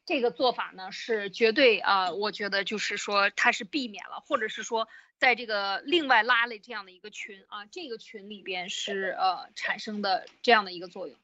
[0.06, 4.88] 这个做法呢是绝对啊，我觉得就是说它是避免了，或者是说。
[5.20, 11.18] 在这个另外拉了这样的一个群啊，这个群里边是呃产生的这样的一个作用，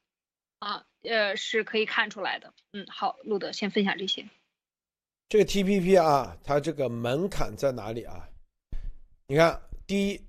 [0.60, 2.54] 啊呃是可以看出来的。
[2.72, 4.28] 嗯，好，路德先分享这些。
[5.30, 8.28] 这个 T P P 啊，它这个门槛在哪里啊？
[9.28, 10.22] 你看，第一，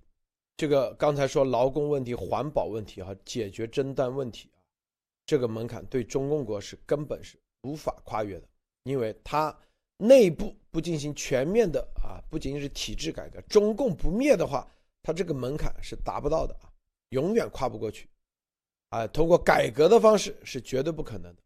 [0.56, 4.60] 这个刚才说劳工问题、环保问题和解决争端问题啊，
[5.24, 8.46] 这个门槛对中共国是根本是无法跨越的，
[8.82, 9.56] 因为它。
[9.96, 14.68] 内部不进行全面的啊，不仅仅是体制改革，中共不灭的话，
[15.02, 16.68] 它这个门槛是达不到的啊，
[17.10, 18.08] 永远跨不过去，
[18.90, 21.42] 啊，通过改革的方式是绝对不可能的，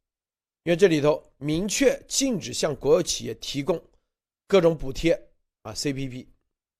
[0.62, 3.78] 因为这里头明确禁止向国有企业提供
[4.46, 5.12] 各种补贴
[5.62, 6.26] 啊，CPP，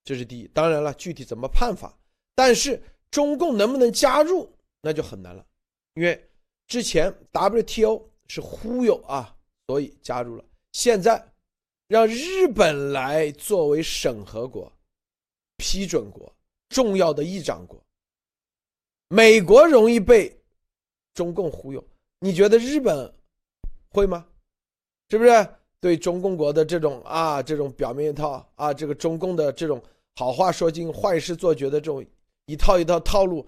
[0.03, 0.47] 这是第一。
[0.47, 1.95] 当然了，具体怎么判法，
[2.33, 4.51] 但是中共能不能加入
[4.81, 5.45] 那就很难了，
[5.93, 6.29] 因为
[6.67, 9.35] 之前 WTO 是忽悠啊，
[9.67, 11.23] 所以加入了，现在。
[11.89, 14.71] 让日本来作为审核国，
[15.57, 16.31] 批准国、
[16.69, 17.83] 重要的议长国。
[19.07, 20.39] 美国容易被
[21.15, 21.83] 中共忽悠，
[22.19, 23.11] 你觉得日本
[23.89, 24.27] 会吗？
[25.09, 25.49] 是不是
[25.79, 29.81] 对中共国的这种啊这种表面一套啊这个中共的这种
[30.15, 32.05] 好话说尽、坏事做绝的这种
[32.45, 33.43] 一套一套套路，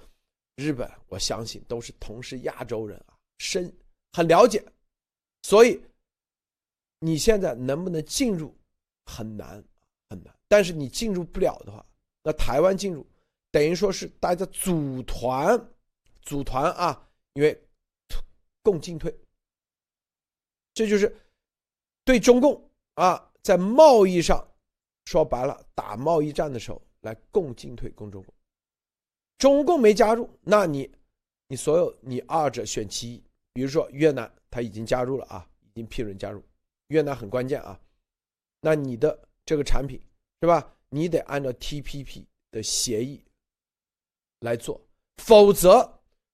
[0.56, 3.72] 日本我相信都是同是亚洲人啊，深
[4.14, 4.66] 很了解，
[5.44, 5.80] 所以
[7.04, 8.56] 你现在能不能进入
[9.06, 9.64] 很难
[10.08, 11.84] 很难，但是你进入不了的话，
[12.22, 13.04] 那台湾进入
[13.50, 15.60] 等于说是大家组团
[16.22, 17.60] 组团啊，因为
[18.62, 19.12] 共进退，
[20.76, 21.12] 这就是
[22.06, 24.48] 对中共啊在贸易上
[25.06, 28.32] 说白了打贸易战的时候来共进退共中共，
[29.40, 30.88] 中共没加入，那你
[31.48, 33.24] 你所有你二者选其一。
[33.54, 36.42] 比如说越南，他已经加入了啊，已经批准加入。
[36.92, 37.80] 越南很关键啊，
[38.60, 39.98] 那你的这个产品
[40.42, 40.76] 是吧？
[40.90, 43.24] 你得按照 TPP 的协议
[44.42, 44.80] 来做，
[45.24, 45.90] 否则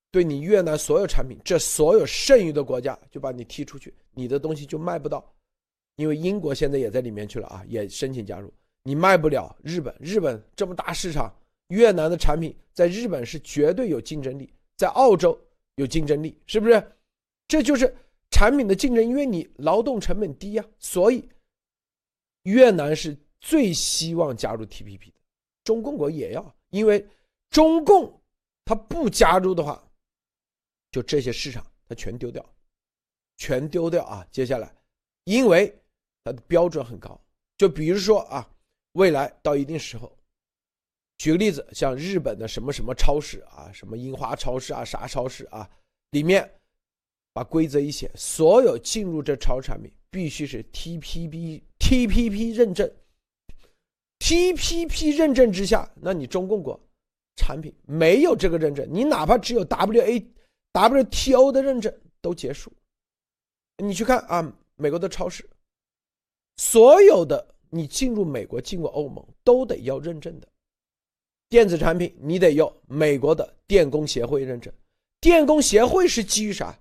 [0.10, 5.24] 对你越南所有产品，这所有剩余的国家就把你踢出去，你的东西就卖不到。
[5.98, 9.96] 因为英国现在也在里面去了啊，也申请加入，你卖不了日本。
[10.00, 11.32] 日本这么大市场，
[11.67, 15.39] 越南的产品在日本是绝对有竞争力，在澳洲
[15.76, 16.91] 有竞争力，是不是？
[17.48, 17.96] 这就是
[18.29, 21.27] 产品的竞争，因为你劳动成本低呀，所以
[22.43, 25.13] 越南是最希望加入 TPP 的，
[25.63, 27.03] 中共国也要，因为
[27.49, 28.21] 中共
[28.65, 29.81] 他不加入的话，
[30.91, 32.45] 就这些市场他全丢掉，
[33.37, 34.27] 全丢掉啊！
[34.29, 34.71] 接下来，
[35.23, 35.73] 因为
[36.23, 37.19] 它的标准很高，
[37.57, 38.47] 就比如说啊，
[38.91, 40.15] 未来到一定时候，
[41.17, 45.67] 举个例子，像日本的什么什么超市啊，什么樱花超市啊，啥超市啊，
[46.11, 46.53] 里面。
[47.38, 52.91] 把规则一写，所有进入这超产品必须是 TPP TPP 认证。
[54.17, 56.80] TPP 认证之下，那你中共国
[57.36, 60.26] 产品没有这个认证，你哪怕只有 WA
[60.73, 62.73] WTO 的认证都结束。
[63.78, 65.47] 你去看啊，美国的超市，
[66.56, 70.47] 所有的你进入美国、进入欧盟都得要认证的。
[71.50, 74.73] 电子产品你得要美国的电工协会认证，
[75.21, 76.76] 电工协会是基于啥？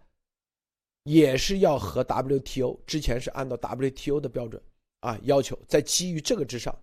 [1.07, 4.61] 也是要和 WTO 之前是按照 WTO 的标准
[5.01, 6.77] 啊要求，在基于这个之上，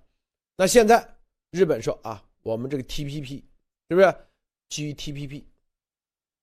[0.56, 1.06] 那现在
[1.52, 3.44] 日本说啊，我们这个 TPP
[3.90, 4.16] 是不是
[4.70, 5.44] 基于 TPP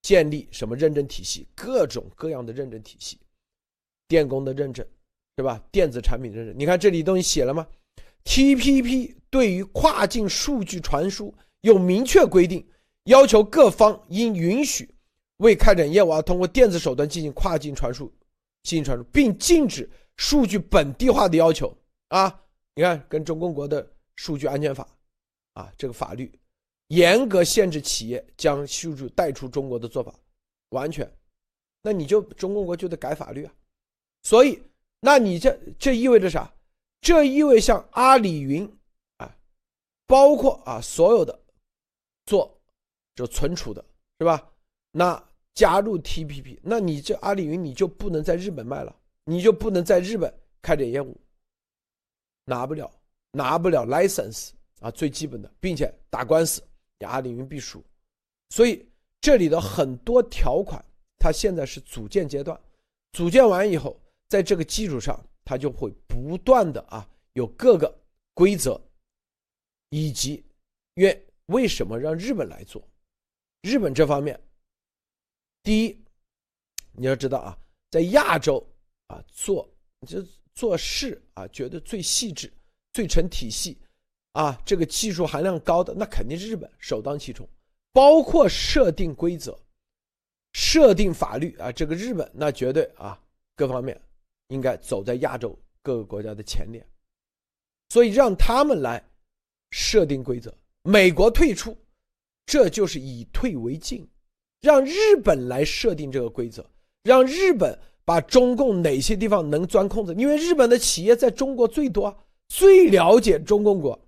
[0.03, 3.19] 建立什么认证体系，各种各样的认证体系，
[4.07, 4.87] 电工的认证
[5.39, 5.63] 是吧？
[5.73, 7.67] 电子产品认证，你看这里东西写了吗
[8.25, 12.69] ？TPP 对于跨境数据传输有明确规定，
[13.05, 14.95] 要求各方应允许。
[15.41, 18.07] 为开展业务而通过电子手段进行跨境传输、
[18.63, 21.77] 进行传输，并禁止数据本地化的要求
[22.09, 22.41] 啊！
[22.75, 24.87] 你看，跟中共国的数据安全法
[25.55, 26.31] 啊，这个法律
[26.89, 30.15] 严格限制企业将数据带出中国的做法，
[30.71, 31.11] 完全，
[31.83, 33.53] 那你就中共国就得改法律啊！
[34.23, 34.63] 所以，
[35.01, 36.53] 那你这这意味着啥？
[37.01, 38.71] 这意味像阿里云
[39.17, 39.35] 啊，
[40.07, 41.41] 包括啊所有的
[42.27, 42.61] 做
[43.15, 43.83] 这存储的，
[44.19, 44.53] 是吧？
[44.93, 50.33] 那加入 TPP，那你这阿里云你就不能在日本卖了，你就不能在日本
[50.63, 51.21] 开展业务，
[52.45, 52.91] 拿不了，
[53.33, 56.63] 拿不了 license 啊，最基本的，并且打官司，
[56.99, 57.85] 你阿里云必输。
[58.51, 58.89] 所以
[59.21, 60.83] 这里的很多条款，
[61.19, 62.59] 它现在是组建阶段，
[63.13, 67.93] 组建完以后，在这个基础上，它就会不断的啊，有各个
[68.35, 68.81] 规则，
[69.91, 70.43] 以及
[70.95, 72.83] 愿为什么让日本来做，
[73.63, 74.41] 日本这方面。
[75.63, 76.05] 第一，
[76.93, 77.59] 你要知道啊，
[77.91, 78.67] 在亚洲
[79.09, 79.69] 啊做
[80.07, 82.53] 这做事啊，觉得最细致、
[82.93, 83.79] 最成体系
[84.33, 87.49] 啊，这个技术含量高的，那肯定是日本首当其冲。
[87.93, 89.59] 包括设定规则、
[90.53, 93.21] 设定法律啊，这个日本那绝对啊，
[93.57, 94.01] 各方面
[94.49, 96.85] 应该走在亚洲各个国家的前列。
[97.89, 99.05] 所以让他们来
[99.73, 101.77] 设定规则，美国退出，
[102.47, 104.09] 这就是以退为进。
[104.61, 106.65] 让日本来设定这个规则，
[107.03, 112.15] 让日本把中共哪些地方能钻空子，因为日本的企业在中国最多，
[112.49, 113.99] 最了解中共国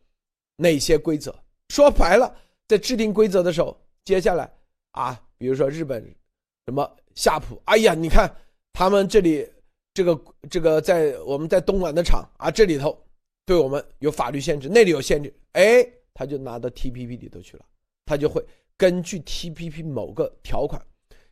[0.57, 1.35] 哪些规则。
[1.69, 2.35] 说白了，
[2.69, 3.75] 在制定规则的时候，
[4.05, 4.51] 接下来
[4.91, 6.05] 啊，比如说日本
[6.67, 8.31] 什么夏普，哎呀，你看
[8.73, 9.49] 他们这里
[9.95, 12.99] 这个这个在我们在东莞的厂啊，这里头
[13.47, 15.83] 对我们有法律限制，那里有限制，哎，
[16.13, 17.65] 他就拿到 TPP 里头去了，
[18.05, 18.45] 他就会。
[18.83, 20.85] 根据 TPP 某个条款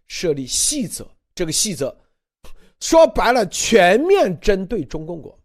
[0.06, 2.00] 设立细则，这个细则
[2.78, 5.36] 说白了全面针对中共国，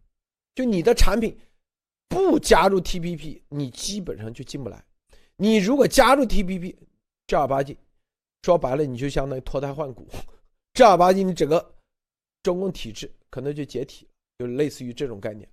[0.54, 1.36] 就你的产品
[2.08, 4.86] 不加入 TPP，你基本上就进不来。
[5.38, 6.76] 你如果加入 TPP，
[7.26, 7.76] 正儿八经，
[8.44, 10.08] 说白了，你就相当于脱胎换骨，
[10.74, 11.76] 正儿八经，你整个
[12.44, 15.50] 中共体制可能就解体，就类似于这种概念。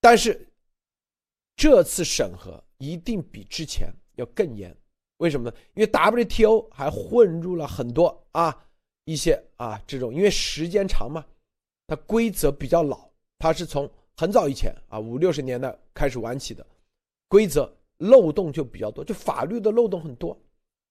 [0.00, 0.48] 但是
[1.54, 4.74] 这次审核一定比之前要更严，
[5.20, 5.56] 为什么呢？
[5.74, 8.66] 因为 WTO 还混入了很多啊
[9.04, 11.24] 一些啊这种，因为时间长嘛，
[11.86, 13.08] 它规则比较老，
[13.38, 16.66] 它是从很早以前啊五六十年代开始玩起的，
[17.28, 20.36] 规则漏洞就比较多，就法律的漏洞很多。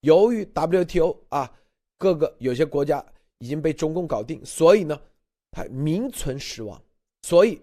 [0.02, 1.52] 由于 WTO 啊
[1.98, 3.04] 各个有些国家
[3.40, 5.00] 已经被中共搞定，所以呢
[5.52, 6.82] 它名存实亡，
[7.24, 7.62] 所以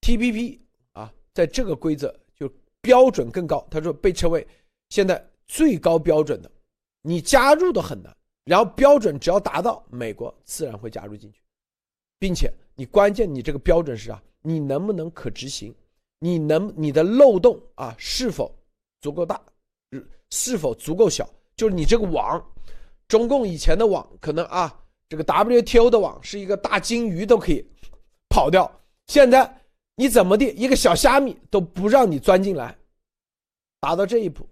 [0.00, 0.58] TPP
[0.92, 1.12] 啊。
[1.32, 4.44] 在这个规则就标准更高，他说被称为
[4.90, 6.50] 现在最高标准的，
[7.00, 8.14] 你加入的很难，
[8.44, 11.40] 然后标准只要达到，美国自然会加入进去，
[12.18, 14.22] 并且你关键你这个标准是啥？
[14.42, 15.74] 你能不能可执行？
[16.18, 18.54] 你能你的漏洞啊是否
[19.00, 19.40] 足够大？
[20.30, 21.28] 是否足够小？
[21.56, 22.44] 就是你这个网，
[23.08, 24.78] 中共以前的网可能啊
[25.08, 27.66] 这个 WTO 的网是一个大金鱼都可以
[28.28, 28.70] 跑掉，
[29.06, 29.56] 现在。
[29.96, 32.74] 你怎么地，一个小虾米都不让你钻进来，
[33.80, 34.48] 达到这一步，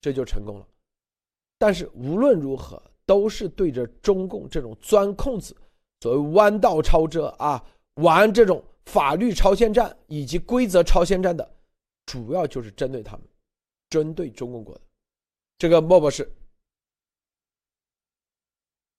[0.00, 0.66] 这就成功了。
[1.58, 5.54] 但是无论如何，都是对着中共这种钻空子、
[6.00, 7.62] 所谓弯道超车啊，
[7.94, 11.50] 玩这种法律超限战以及规则超限战的，
[12.06, 13.26] 主要就是针对他们，
[13.90, 14.80] 针对中共国的。
[15.58, 16.32] 这个莫博士。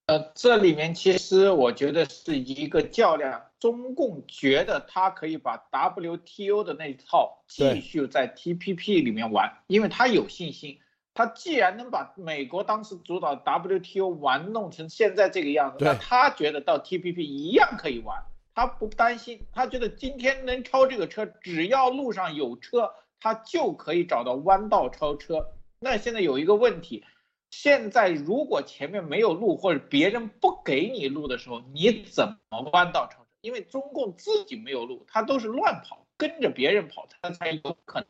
[0.08, 3.50] 呃，这里面其实我觉得是一个较量。
[3.60, 10.80] 中共觉得他可以把 WTO 的那套继续在 TPP 里面玩，因为他有信心。
[11.14, 18.24] 他既然能把美国当时主导 WTO 玩弄成现在这个样子，那他觉得到 TPP 一样可以玩，
[18.56, 19.46] 他不担心。
[19.52, 25.48] 他觉得今天能超这个车，只要路上有车，他就可以找到弯道超车。
[25.80, 27.04] 那现在有一个问题。
[27.50, 33.28] 现在如果前面没有路，或者别人不给你路的时候，你怎么弯道超车？
[33.42, 38.08] 因为中共自己没有路，他都是乱跑，跟着别人跑，他才有可能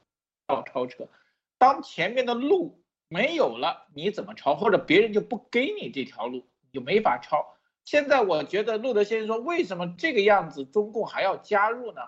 [0.49, 1.07] 要超车。
[1.57, 2.80] 当前面的路
[3.11, 4.55] 没有了，你怎么超？
[4.55, 7.57] 或者别人就不给你这条路，你就没法超。
[7.83, 12.01] 现在我觉得路德先生说，为什么这个样子中共还要加入呢？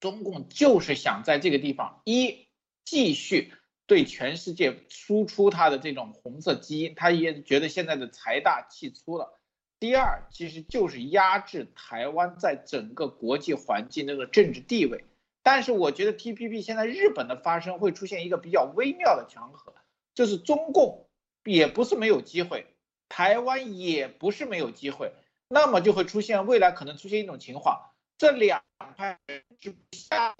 [0.00, 2.48] 中共就是想在这个地方一
[2.84, 3.54] 继续。
[3.86, 9.36] 对全世界输出它的这种红色基因，他也觉得现在的财大气粗了。
[9.80, 15.04] 第二，其实就是压制台湾在整个国际环境那个政治地位。
[15.42, 19.74] 但是我觉得 TPP 现在日本的发生会出现一个比较微妙的强合，
[20.20, 21.08] 就是中共
[21.44, 22.66] 也不是没有机会，
[23.08, 25.14] 台湾也不是没有机会，
[25.48, 27.80] 那么就会出现未来可能出现一种情况。
[28.18, 28.62] 这两
[28.98, 29.18] 派
[29.60, 30.36] 之下，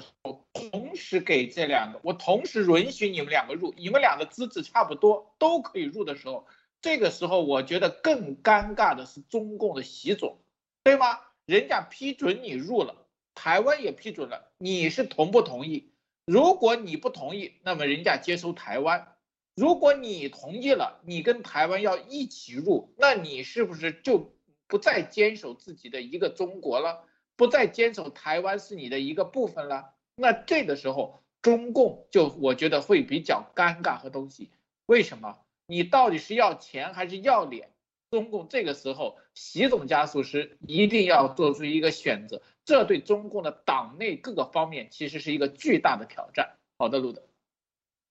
[0.52, 6.46] 同时给这两个，我同时允许你们两个入，你们俩的资质差不多，都可以入的时候，
[6.82, 10.42] 这个时候我觉得更尴尬的是中共的习总，
[10.84, 11.20] 对吗？
[11.46, 15.90] 人家批准你入了，台湾也批准了，你是同不同意？
[16.26, 19.06] 如果你不同意，那么人家接收台湾；
[19.54, 24.32] 如果你同意了，你跟台湾要一起入，那你是不是就
[24.66, 27.04] 不再坚守自己的一个中国了？
[27.36, 34.50] 不再坚守台湾是你的一个部分了，那这个时候中共就我觉得会比较尴尬和东西。
[34.86, 35.38] 为什么？
[35.66, 37.70] 你到底是要钱还是要脸？
[38.10, 46.56] 中共这个时候，习总加速师一定要做出一个选择，这对中共的党内各个方面其实是一个巨大的挑战。
[46.76, 47.22] 好的，路德，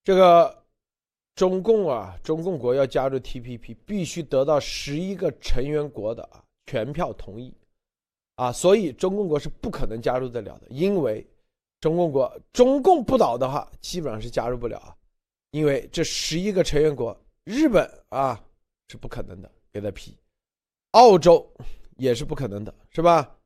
[0.04, 0.64] 这个
[1.40, 7.54] 中共啊，中共国要加入 TPP，必须得到十一个成员国的啊全票同意。
[8.36, 11.26] 啊，所以中共国是不可能加入得了的，因为
[11.80, 14.94] 中共国中共不倒的话，基本上是加入不了啊。
[15.52, 18.38] 因为这十一个成员国，日本啊
[18.90, 20.12] 是不可能的，给他批；
[20.92, 21.50] 澳洲
[21.96, 23.38] 也是不可能的，是吧？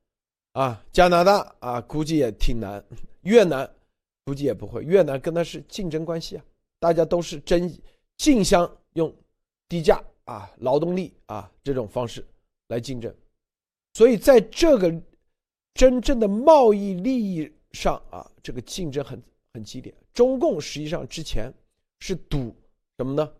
[0.53, 2.81] 啊，加拿大啊，估计也挺难；
[3.21, 3.71] 越南
[4.25, 6.43] 估计也不会，越南跟他是竞争关系啊，
[6.84, 7.73] 大家都是争
[8.17, 9.09] 竞相用
[9.69, 12.27] 低价啊劳动力啊这种方式
[12.67, 13.15] 来竞争。
[13.93, 14.93] 所以，在这个
[15.73, 19.23] 真正的贸易利益上啊，这个竞争很
[19.53, 19.95] 很激烈。
[20.13, 21.49] 中共实际上之前
[22.01, 22.53] 是赌
[22.97, 23.31] 什么呢？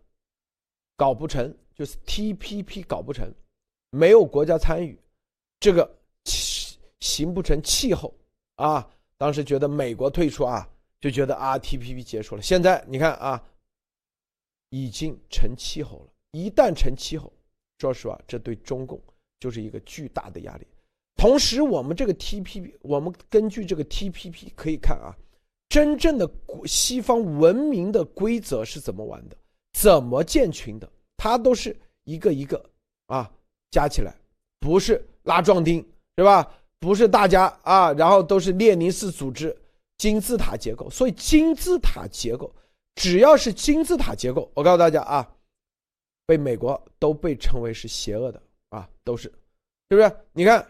[0.96, 3.30] 搞不成，就是 TPP 搞不成，
[3.90, 4.98] 没有国家参与，
[5.60, 5.98] 这个
[7.00, 8.14] 形不成气候
[8.54, 8.88] 啊。
[9.18, 10.66] 当时觉得美国退出啊，
[11.04, 12.40] 就觉得啊 TPP 结束了。
[12.40, 13.42] 现在你看啊，
[14.70, 16.06] 已经成气候了。
[16.32, 17.30] 一旦成气候，
[17.78, 18.98] 说实话，这对中共。
[19.38, 20.66] 就是一个巨大的压力，
[21.16, 25.12] 同时，我们这个 TPP，我们根据这个 TPP 可以看啊，
[25.68, 26.26] 真正的
[26.64, 29.36] 西方文明的规则是怎么玩的，
[29.74, 32.64] 怎么建群的，它都是一个一个
[33.08, 33.30] 啊
[33.70, 34.14] 加起来，
[34.58, 35.86] 不是拉壮丁
[36.16, 36.50] 是吧？
[36.78, 39.54] 不是大家啊，然后都是列宁式组织
[39.96, 40.88] 金字塔结构。
[40.90, 42.54] 所以金字塔结构，
[42.94, 45.36] 只要是金字塔结构，我告诉大家啊，
[46.26, 49.24] 被美国都被称为是邪恶的啊，都是，
[49.90, 50.16] 是不是？
[50.32, 50.66] 你看。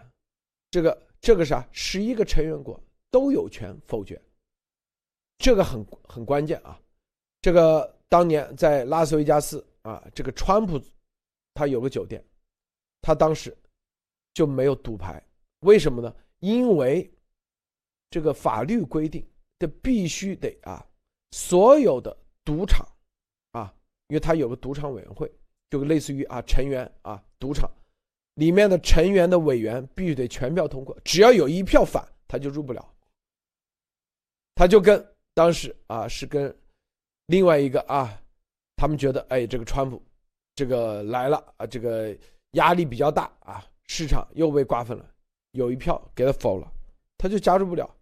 [0.70, 1.64] 这个这个啥？
[1.70, 4.20] 十一个成员国都有权否决，
[5.39, 6.77] 这个很很关键啊！
[7.41, 10.83] 这个当年在拉斯维加斯啊，这个川普
[11.55, 12.25] 他有个酒店，
[13.01, 13.57] 他当时
[14.33, 15.25] 就没有赌牌，
[15.61, 16.12] 为什么呢？
[16.41, 17.09] 因为
[18.15, 19.27] 这个法律规定
[19.59, 20.87] 这必须得啊，
[21.33, 22.87] 所有的赌场
[23.51, 23.75] 啊，
[24.07, 25.29] 因为他有个赌场委员会，
[25.69, 27.69] 就类似于啊成员啊赌场。
[28.35, 32.89] 里面的成员的委员必须得全票通过，只要有一票反，他就入不了。
[34.55, 35.05] 他就跟
[35.35, 36.57] 当时啊是跟
[37.27, 38.17] 另外一个啊，
[38.77, 40.01] 他们觉得哎这个川普
[40.55, 42.17] 这个来了啊，这个
[42.53, 45.05] 压力比较大啊，市场又被瓜分了，
[45.51, 46.73] 有一票给他否了，
[47.19, 47.93] 他就加入不了。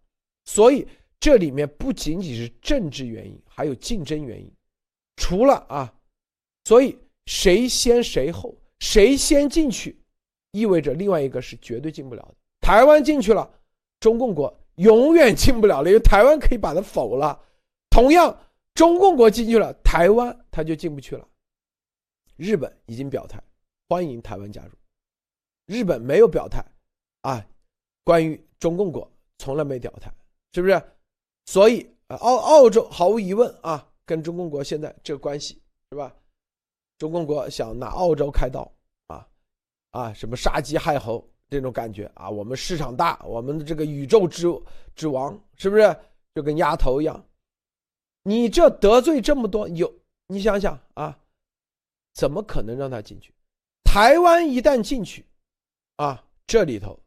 [0.45, 0.87] 所以
[1.21, 4.51] 这里面不仅仅是政治原因，还有竞争原因。
[5.17, 5.93] 除了啊，
[6.65, 9.99] 所以谁先谁后，谁先进去。
[10.51, 12.35] 意味着另外一个是绝对进不了的。
[12.61, 13.49] 台湾进去了，
[14.01, 17.41] 中共国永远进不了了，因为台湾可以把它否了。
[17.89, 18.37] 同样，
[18.75, 21.27] 中共国进去了，台湾他就进不去了。
[22.37, 23.43] 日本已经表态
[23.89, 24.73] 欢迎台湾加入，
[25.67, 26.65] 日本没有表态
[27.23, 27.47] 啊。
[28.05, 30.13] 关于中共国从来没表态，
[30.55, 30.83] 是不是？
[31.47, 36.15] 所以澳澳洲毫无疑问啊，跟中共国现在这关系是吧？
[36.99, 38.71] 中共国想拿澳洲开刀。
[39.09, 39.27] 啊，
[39.91, 42.31] 啊什么杀鸡害猴这种感觉啊？
[42.31, 44.47] 我们市场大，我们的这个宇宙之
[44.95, 45.97] 之王是不是
[46.35, 47.25] 就跟丫头一样？
[48.23, 49.93] 你这得罪这么多，有
[50.29, 51.19] 你想想啊，
[52.15, 53.35] 怎么可能让他进去？
[53.83, 55.27] 台湾一旦进去，
[55.97, 56.99] 啊，这里头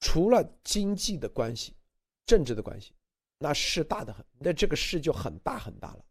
[0.00, 1.72] 除了经济的关系、
[2.26, 2.92] 政治的关系，
[3.38, 6.04] 那事大的很，那这个事就很大很大了。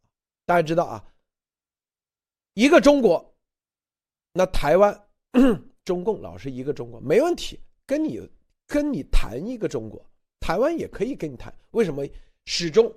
[0.45, 1.05] 大家知道啊，
[2.53, 3.35] 一个中国，
[4.33, 5.01] 那台湾。
[5.83, 8.19] 中共老是一个中国没问题，跟你
[8.65, 10.03] 跟你谈一个中国，
[10.39, 11.53] 台湾也可以跟你谈。
[11.71, 12.03] 为什么
[12.45, 12.91] 始终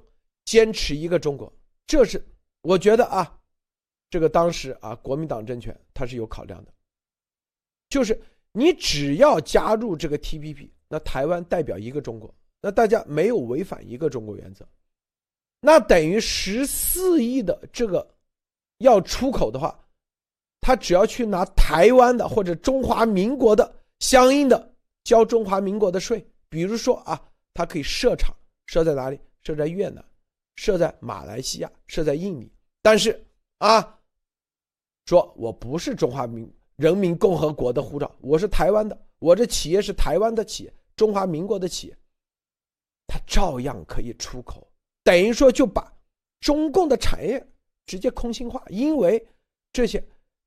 [0.47, 1.53] 坚持一个中国？
[1.87, 2.25] 这是
[2.63, 3.41] 我觉得啊，
[4.09, 6.73] 这个当时啊，国民党政权他是有考量的，
[7.91, 8.19] 就是
[8.53, 14.67] 你只要加入这个 T P P，那台湾代表一个中国，那大家没有违反一个中国原则，
[15.61, 18.07] 那等于十四亿的这个
[18.79, 19.79] 要出口的话。
[20.61, 27.19] 他只要去拿台湾的或者中华民国的相应的交中华民国的税，比如说啊，
[27.55, 28.35] 他可以设厂
[28.67, 29.19] 设在哪里？
[29.45, 30.05] 设在越南，
[30.57, 32.51] 设在马来西亚，设在印尼。
[32.83, 33.25] 但是
[33.59, 33.99] 啊，
[35.07, 41.97] 说我不是中华民人民共和国的护照，我是台湾的，我这企业是台湾的企业，中华民国的企业，
[43.09, 44.71] 他照样可以出口，
[45.03, 45.93] 等于说就把
[46.39, 47.45] 中共的产业
[47.87, 49.27] 直接空心化，因为
[49.73, 50.01] 这些。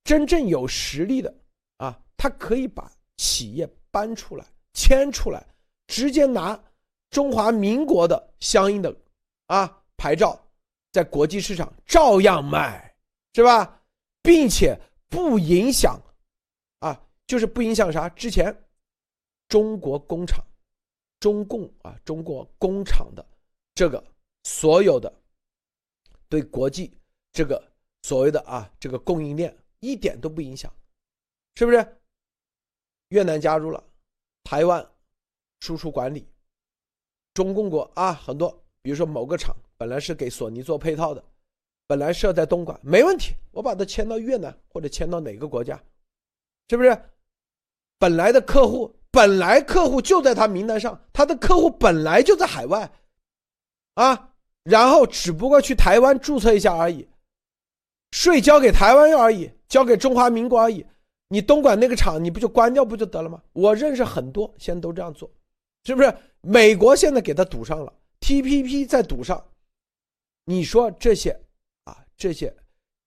[0.03, 1.32] 真正有实力的
[1.78, 4.43] 啊，他可以把企业搬出来、
[4.74, 5.45] 迁出来，
[5.86, 6.59] 直接拿
[7.12, 8.93] 中华民国的相应的
[9.45, 10.43] 啊牌照，
[10.91, 12.91] 在国际市场照样卖，
[13.36, 13.80] 是吧？
[14.24, 14.76] 并且
[15.07, 16.01] 不影响
[16.80, 18.09] 啊，就是不影响啥？
[18.09, 18.51] 之前
[19.47, 20.43] 中国工厂、
[21.22, 23.26] 中共啊，中国工厂的
[23.74, 24.03] 这个
[24.43, 25.09] 所有的
[26.28, 26.91] 对国际
[27.32, 29.57] 这个所谓的啊这个供应链。
[29.84, 30.72] 一点都不影响，
[31.55, 31.84] 是不是？
[33.07, 33.84] 越南加入了，
[34.43, 34.91] 台湾
[35.59, 36.28] 输出管理，
[37.34, 41.26] 中共国啊，很多，比如说某个厂本来是给索尼做配套的，
[41.88, 45.84] 本来设在东莞，没问题，我把它迁到越南或者迁到哪个国家，
[46.69, 46.95] 是不是？
[47.97, 52.91] 本来的客户本来客户就在他名单上，他的客户本来就在海外，
[53.95, 54.32] 啊，
[54.64, 57.07] 然后只不过去台湾注册一下而已。
[58.12, 60.86] 税交给台湾而已，交给中华民国而已。
[61.30, 63.41] 你东莞那个厂，你不就关掉不就得了吗？
[63.53, 65.32] 我认识很多，现在都这样做，
[65.86, 66.14] 是不是？
[66.41, 69.41] 美国现在给他堵上了，TPP 再堵上，
[70.43, 71.39] 你说这些
[71.86, 72.53] 啊，这些，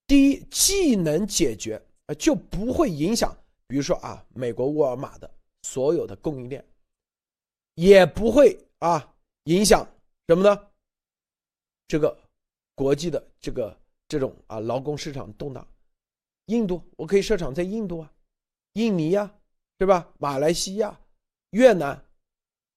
[0.07, 3.35] 第一既能解决啊，就不会影响，
[3.67, 5.29] 比如说啊，美国沃尔玛的
[5.65, 6.63] 所有的供应链，
[7.73, 9.87] 也不会啊影响
[10.27, 10.67] 什么呢？
[11.87, 12.15] 这个
[12.75, 13.75] 国际的这个。
[14.07, 15.67] 这种啊，劳工市场动荡，
[16.45, 18.13] 印度我可以设厂在印度啊，
[18.73, 19.33] 印尼呀，
[19.79, 20.07] 对吧？
[20.19, 20.95] 马来西亚、
[21.49, 21.99] 越南，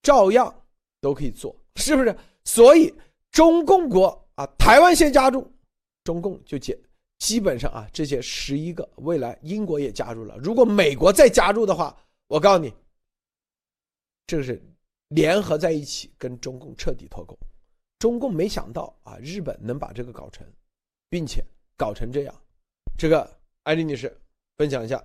[0.01, 0.51] 照样
[0.99, 2.17] 都可以做，是不是？
[2.45, 2.91] 所以
[3.29, 5.47] 中共国啊，台湾先加入，
[6.03, 6.75] 中共就解。
[7.19, 10.35] 基本上啊，这些十一个，未来英国也加入了。
[10.39, 11.95] 如果美国再加入的话，
[12.29, 12.71] 我告诉你，
[14.27, 14.61] 这是
[15.07, 17.35] 联合在一起跟中共彻底脱钩。
[17.97, 20.45] 中共没想到啊，日本能把这个搞成，
[21.09, 21.43] 并且
[21.75, 22.41] 搞成这样。
[22.99, 24.15] 这个艾丽女士
[24.57, 25.03] 分享一下。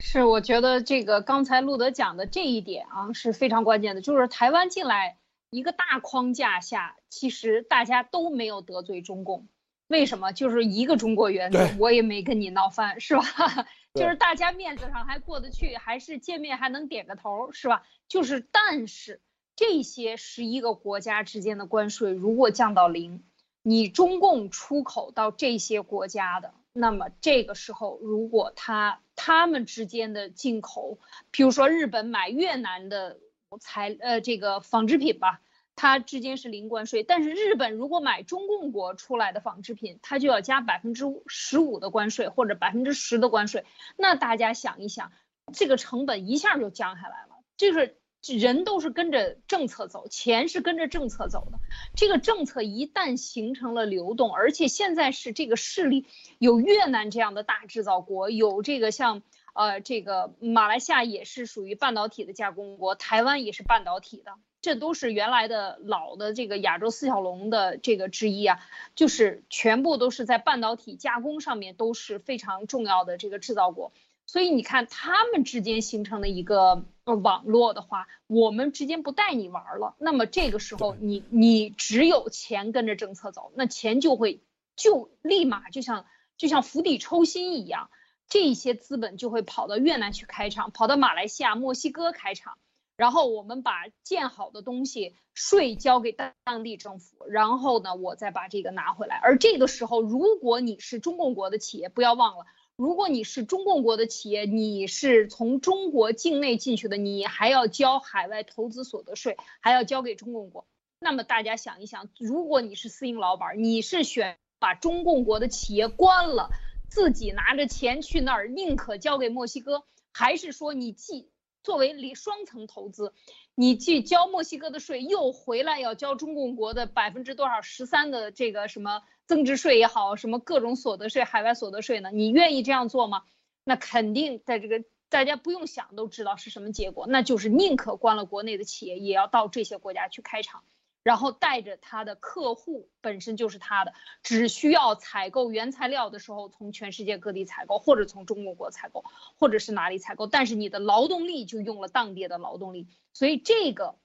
[0.00, 5.16] 是，我觉得这个刚才路德讲的这一点啊是非常关键的，就是台湾进来
[5.50, 9.46] 一个大框架下，其实大家都没有得罪中共。
[9.92, 10.32] 为什么？
[10.32, 13.22] 就是一个中国原则，我也没跟你闹翻，是吧？
[13.92, 17.82] 就是大家面子上还过得去，还是见面还能点个头，是吧？
[18.08, 19.20] 就是，但是
[19.54, 23.22] 这些十一个国家之间的关税如果降到零，
[23.62, 30.98] 你中共出口到这些国家的，那么这个时候如果他他们之间的进口，
[31.30, 33.18] 比如说日本买越南的
[33.60, 35.42] 材呃这个纺织品吧。
[35.74, 43.64] 它之间是零关税，但是日本如果买中共国出来的纺织品，它就要加百分之十五的关税或者百分之十的关税。
[43.96, 45.12] 那大家想一想，
[45.52, 47.42] 这个成本一下就降下来了。
[47.56, 47.96] 就是
[48.38, 51.58] 人都是跟着政策走，钱是跟着政策走的。
[51.96, 56.06] 这个政策一旦形成了流动，而且现在是这个势力
[56.38, 64.32] 有越南这样的大制造国，有这个像呃这个马来西亚也是属于半导体的加工国，台湾也是半导体的。
[64.60, 68.60] 这都是原来的老的这个亚洲四小龙的这个之一啊，
[68.94, 73.90] 就是全部都是在半导体加工上面都是非常重要的这个制造国，
[74.24, 84.42] 所以你看他们之间形成的一个网络的话，我们之间不带你玩了，那么这个时候你你只有钱跟着政策走，那钱就会
[84.76, 87.90] 就立马就像就像釜底抽薪一样，
[88.32, 92.56] 这些资本就会跑到越南去开厂，跑到马来西亚、墨西哥开厂。
[92.96, 99.16] 然后我们把建好的东西税交给当当地政府，然后呢，我再把这个拿回来。
[99.16, 110.64] 而这个时候，如果你是中共国的企业，不要忘了，如果你是中共国的企业，你是从中国境内进去的，你还要交海外投资所得税，还要交给中共国。
[111.00, 116.50] 那么大家想一想，如果你是私营老板，你是选把中共国的企业关了，
[116.92, 119.82] 自己拿着钱去那儿，宁可交给墨西哥，
[120.12, 121.30] 还是说你既
[121.62, 123.14] 作为双层投资，
[123.54, 132.10] 你既交墨西哥的税，又回来要交中共国的百分之多少十三的这个什么增值税也好，什么各种所得税、海外所得税呢？
[132.12, 133.22] 你愿意这样做吗？
[133.64, 140.62] 那肯定在这个大家不用想都知道是什么结果，那就是宁可关了国内的企业，也要到这些国家去开厂。
[141.02, 143.92] 然后带着他的客户本身就是他的，
[144.22, 149.04] 只需要采购原材料的时候从全世界各地采购，或者从中国国采购，
[149.38, 153.96] 或者是哪里采购，但是你的劳动力就用了当地的劳动力，所以这个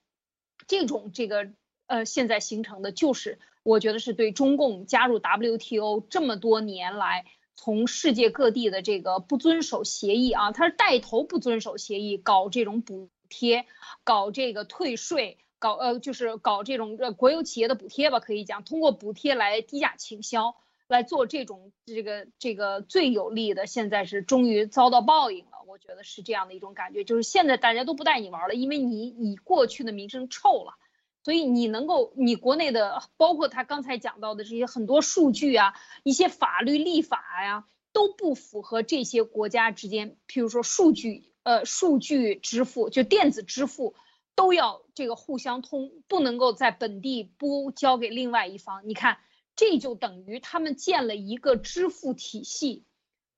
[0.67, 1.49] 这种这个
[1.85, 7.25] 呃现在形成的就是我觉得是对中共加入 WTO 这么多年来
[7.55, 13.65] 从世界各地的这个不遵守协议啊，他是带头不遵守协议，搞这种补贴，
[14.03, 15.37] 搞这个退税。
[15.59, 20.55] 搞呃就是搞这种呃国有企业的补贴吧，可以讲通过补贴来低价倾销，
[20.87, 23.65] 来做这种这个这个最有利的。
[23.65, 30.75] 现在是终于遭到报应了，我觉得是这样的一种感觉，就是现在大家都不带你玩了，因为你你过去的名声臭了，
[31.23, 43.95] 所以你能够你国内的包括他刚才讲到的这些很多数据啊，一些法律立法呀都不符合这些国家之间，譬如说数据呃数据支付就电子支付。
[44.37, 48.87] 都要这个互相通，不能够在本地不交给另外一方。
[48.87, 49.17] 你看，
[49.55, 52.85] 这就等于他们建了一个支付体系，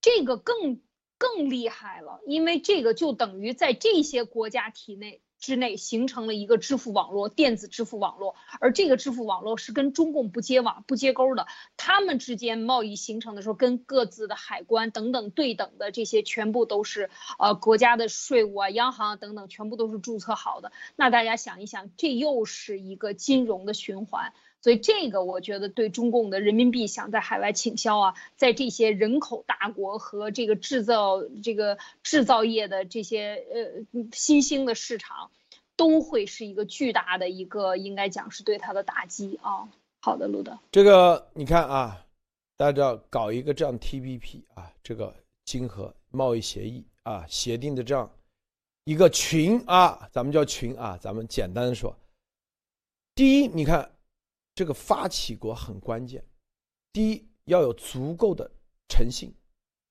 [0.01, 0.81] 这个更
[1.17, 5.21] 更厉害了，因为这个就等于在这些国家体内。
[5.39, 11.47] 之内形成了一个支付网络，电子支付网络，而这个支付网络是跟中共不接网、不接钩的。
[11.77, 17.09] 他们之间贸易形成的时候，跟各自的海关等等对等的这些，全部都是
[17.39, 20.71] 呃国家的税务啊、央行啊等等，全部都是注册好的。
[20.95, 24.33] 那大家想一想，这又是一个金融的循环。
[24.61, 35.31] 所以这个我觉得对中共的人民币想在海外倾销啊，在这些人口大国和这个制造这个制造业的这些呃新兴的市场，
[35.77, 39.69] 都会是一个巨大的一个应该讲是对它的打击啊。
[40.01, 42.05] 好的，路德，这个你看啊，
[42.57, 48.11] 大家要搞一个这样 T P P 啊，这个经合贸易协议啊协定的这样
[48.83, 51.95] 一个群啊，咱们叫群啊，咱们简单的说，
[53.15, 53.89] 第一，你看。
[54.59, 56.21] 这个发起国很关键，
[56.91, 58.51] 第一要有足够的
[58.89, 59.33] 诚信，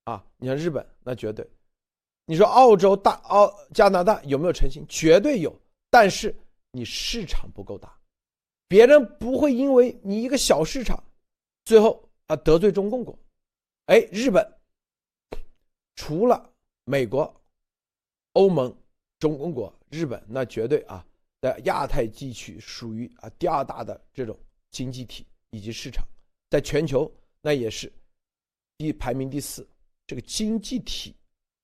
[0.04, 1.48] 啊，你像日本那绝对，
[2.26, 4.84] 你说澳洲大澳加拿大有没有诚信？
[4.86, 5.58] 绝对有，
[5.88, 6.36] 但是
[6.70, 7.98] 你市场不够大，
[8.68, 11.02] 别人不会因为你一个小市场，
[11.64, 13.18] 最后啊得罪中共国。
[13.86, 14.46] 哎，日本
[15.94, 16.52] 除了
[16.84, 17.34] 美国、
[18.34, 18.76] 欧盟、
[19.18, 21.02] 中共国，日本那绝对啊，
[21.40, 24.38] 在亚太地区属于啊第二大的这种
[24.70, 26.06] 经济体以及市场，
[26.50, 27.10] 在全球
[27.40, 27.92] 那也是
[28.76, 29.68] 第排名第四，
[30.06, 31.14] 这个经济体。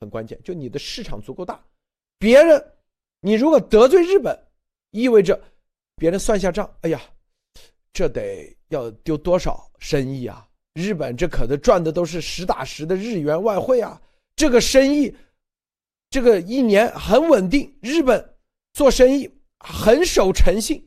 [0.01, 1.65] 很关键，就你的市场足够大，
[2.19, 2.63] 别人，
[3.21, 4.39] 你如果得罪日本，
[4.91, 5.41] 意味着
[5.97, 7.01] 别人算下账，哎呀，
[7.91, 10.47] 这得要丢多少生意啊？
[10.75, 13.99] 日本这可能赚的都是实打实的日元外汇啊，
[14.37, 15.15] 这个生意，
[16.11, 18.37] 这个一年很稳定，日本
[18.75, 19.31] 做生意
[19.61, 20.87] 很守诚信。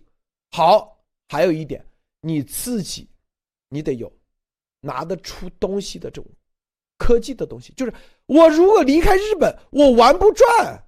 [0.52, 1.84] 好，还有一点，
[2.28, 3.10] 你自己，
[3.70, 4.12] 你得有
[4.82, 6.30] 拿得出东西的这种。
[7.00, 7.94] 科技的东西，就是
[8.26, 10.84] 我如果离开日本，我玩不转。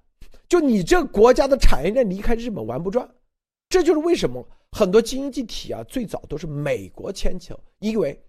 [0.48, 3.08] 就你这个国家的产业链离开日本玩不转，
[3.68, 8.20] 这就是为什么很多经济体啊，最早都是美国牵头，因为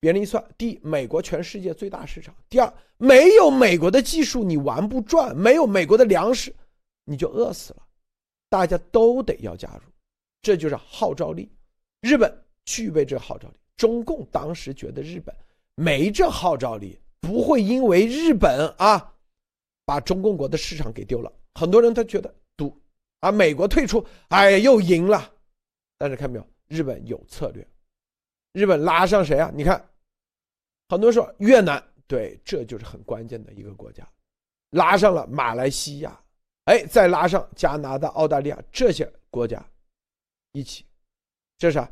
[0.00, 6.52] 别人一算，第一，美国全世界最大市场；第二，没有美国的技术你玩不转，没有美国的粮食
[7.04, 7.82] 你就饿死了。
[8.48, 9.92] 大家都得要加入，
[10.42, 11.48] 这就是号召力。
[12.00, 15.34] 日本具备这号召力，中共当时觉得日本。
[15.74, 19.14] 没这号召力，不会因为日本啊，
[19.84, 21.32] 把中共国的市场给丢了。
[21.54, 22.76] 很多人他觉得赌
[23.20, 25.32] 啊，美国退出，哎，又赢了。
[25.96, 27.64] 但是看没有，日本有策略，
[28.52, 29.52] 日本拉上谁啊？
[29.54, 29.88] 你看，
[30.88, 34.04] 很多人说越南，对，这就是很关键的一个国家，
[34.70, 36.20] 拉上了马来西亚，
[36.64, 39.64] 哎，再拉上加拿大、澳大利亚这些国家
[40.50, 40.84] 一起，
[41.58, 41.86] 这是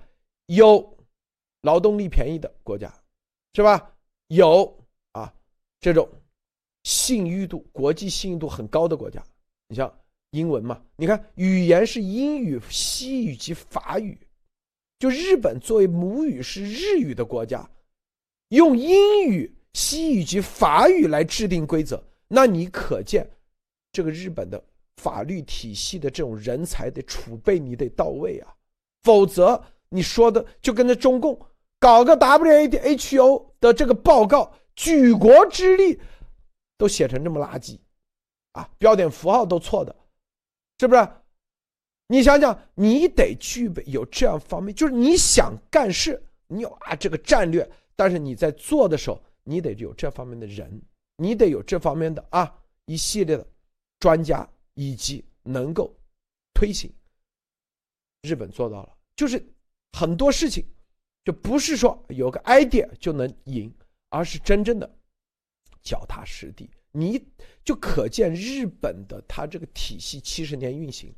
[0.47, 0.97] 有
[1.61, 2.91] 劳动力便宜的国家。
[3.53, 3.91] 是吧？
[4.27, 5.33] 有啊，
[5.81, 6.07] 这种
[6.83, 9.25] 信誉度、国际信誉度很高的国家，
[9.67, 9.91] 你像
[10.33, 10.85] 英文嘛？
[10.95, 14.19] 你看语言是英语、西语及法语，
[14.99, 17.67] 就日本作为母语是日语的国家，
[18.49, 23.27] 用英语、西语及法语来制定规则，那你可见
[23.91, 24.63] 这个日本的
[24.99, 28.55] 法律体系的这种人才的储备你得到位啊，
[29.07, 31.41] 否则你说的就跟着中共。
[31.79, 36.01] 搞个 W A D H O 的这个报告，举国之力
[36.77, 37.79] 都写成这么垃圾，
[38.53, 39.95] 啊，标点符号都错的，
[40.81, 41.09] 是不是？
[42.09, 50.83] 你想想，你得具备有这样方面，就是你想干事，你有啊这个战略，但是你在做的时候，你得有这方面的人，
[51.17, 52.53] 你得有这方面的啊
[52.87, 53.47] 一系列的
[54.01, 55.95] 专家以及能够
[56.55, 56.91] 推行。
[58.23, 59.45] 日本做到了，就是
[59.93, 60.65] 很多事情。
[61.25, 63.75] 就不是说有个 idea 就能赢，
[64.11, 64.89] 而是真正的
[65.83, 66.71] 脚踏实地。
[66.93, 67.21] 你
[67.65, 71.13] 就可见日本的它这个体系七十年运行，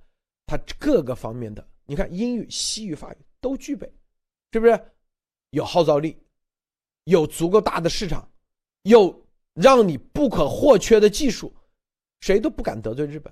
[0.46, 3.86] 它各个方面的，你看英语、西语、法语都具备，
[4.50, 4.80] 是不是？
[5.50, 6.16] 有号召力，
[7.04, 8.26] 有足够大的市场，
[8.84, 11.54] 有让你不可或缺的技术，
[12.20, 13.30] 谁都不敢得罪日本。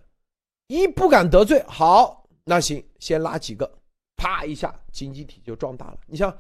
[0.66, 3.78] 一不敢得罪，好，那行，先拉几个，
[4.26, 5.98] 啪一下，经济体就壮大了。
[6.06, 6.36] 你像。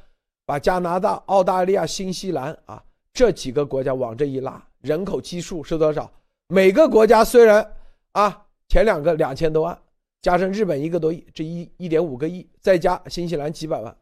[0.48, 2.80] 把加拿大、澳大利亚、新西兰啊
[3.12, 6.08] 这几个国家往这一拉，人口基数是多少？
[6.46, 7.74] 每个国家虽然
[8.12, 9.76] 啊前两个两千多万，
[10.22, 13.96] 加上日本一个多亿，这一一点五个亿，再加新西兰几百万，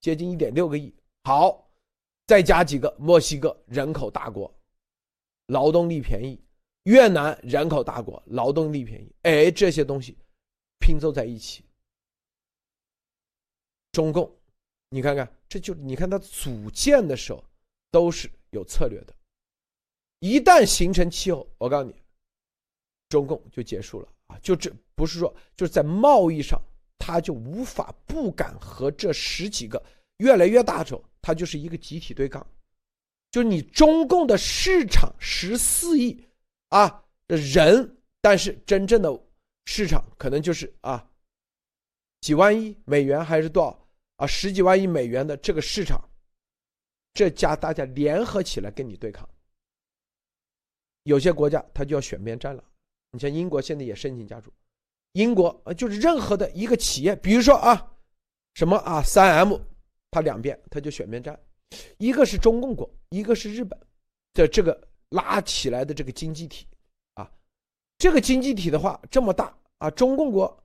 [0.00, 0.90] 接近一点六个亿。
[1.24, 1.68] 好，
[2.26, 4.50] 再加几个墨西哥人口大国，
[5.48, 6.38] 劳动力便宜；
[6.84, 9.14] 越南人口大国，劳动力便宜。
[9.24, 10.16] 哎，这些东西
[10.80, 11.62] 拼凑在一起，
[13.92, 14.30] 中共。
[14.88, 17.42] 你看看，这就你看它组建的时候
[17.90, 19.14] 都是有策略的，
[20.18, 21.94] 一旦形成气候，我告诉你，
[23.08, 24.38] 中共就结束了啊！
[24.42, 26.60] 就这不是说就是在贸易上，
[26.98, 29.82] 他就无法不敢和这十几个
[30.18, 32.46] 越来越大洲，它就是一个集体对抗，
[33.30, 36.22] 就你中共的市场十四亿
[36.68, 39.10] 啊的人，但是真正的
[39.64, 41.10] 市场可能就是啊
[42.20, 43.81] 几万亿美元还是多少？
[44.16, 46.08] 啊，十几万亿美元的这个市场，
[47.12, 49.28] 这家大家联合起来跟你对抗，
[51.04, 52.62] 有些国家他就要选边站了。
[53.10, 54.52] 你像英国现在也申请加入，
[55.12, 57.92] 英国啊，就是任何的一个企业，比如说啊，
[58.54, 59.58] 什么啊，三 M，
[60.10, 61.38] 它两边他就选边站，
[61.98, 63.78] 一个是中共国，一个是日本
[64.32, 66.66] 的这个拉起来的这个经济体
[67.14, 67.30] 啊，
[67.98, 70.64] 这个经济体的话这么大啊，中共国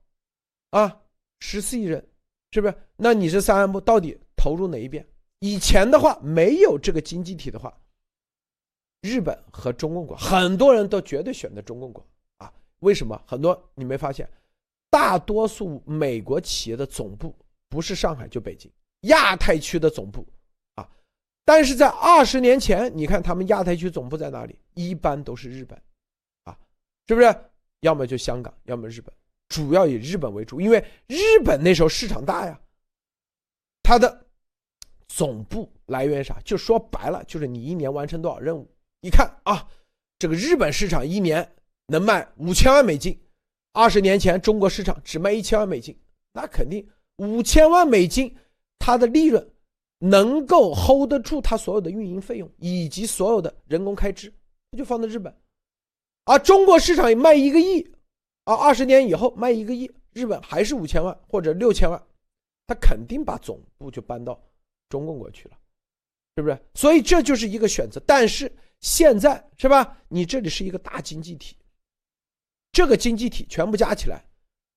[0.70, 1.02] 啊，
[1.40, 2.06] 十四亿人。
[2.50, 2.74] 是不是？
[2.96, 5.06] 那你这三 M 到底投入哪一边？
[5.40, 7.72] 以前的话没有这个经济体的话，
[9.02, 12.04] 日本和中共国，很多人都绝对选择中共国
[12.38, 12.52] 啊？
[12.80, 13.20] 为什么？
[13.26, 14.28] 很多你没发现，
[14.90, 17.34] 大多数美国企业的总部
[17.68, 18.70] 不是上海就北京，
[19.02, 20.26] 亚太区的总部
[20.74, 20.88] 啊。
[21.44, 24.58] 但是在二十年前，你看他们亚太区总部在哪里？
[24.74, 25.80] 一般都是日本，
[26.44, 26.58] 啊，
[27.06, 27.34] 是不是？
[27.80, 29.14] 要么就香港，要么日本，
[29.48, 32.60] 主要以日本为主，因为日本那时候市场大呀，
[33.82, 34.26] 它的
[35.08, 36.38] 总部来源啥？
[36.44, 38.70] 就说白了，就是你一年完成多少任务。
[39.00, 39.68] 一看啊，
[40.18, 41.54] 这个日本市场一年
[41.86, 43.18] 能卖五千万美金，
[43.72, 45.98] 二十年前中国市场只卖一千万美金，
[46.32, 46.86] 那肯定
[47.16, 48.36] 五千万美金，
[48.78, 49.50] 它的利润
[49.98, 54.32] 能够 hold 得住它所有的运营费用以及所有的人工开支，
[54.70, 55.34] 那就放在日本。
[56.24, 57.88] 而中国市场卖一个亿，
[58.48, 62.02] 啊，二十年以后卖一个亿，日本还是五千万或者六千万，
[62.66, 64.40] 他肯定把总部就搬到
[64.88, 65.58] 中共国去了，
[66.36, 66.58] 是不是？
[66.74, 68.50] 所以这就是一个选择，但是。
[68.80, 69.98] 现在是吧？
[70.06, 71.56] 你这里是一个大经济体，
[72.70, 74.24] 这个经济体全部加起来，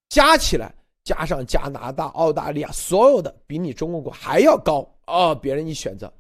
[0.10, 5.36] 加起来加上加拿大、澳大利亚，所有的比你中国国还要高啊！
[5.36, 6.12] 别人一选择，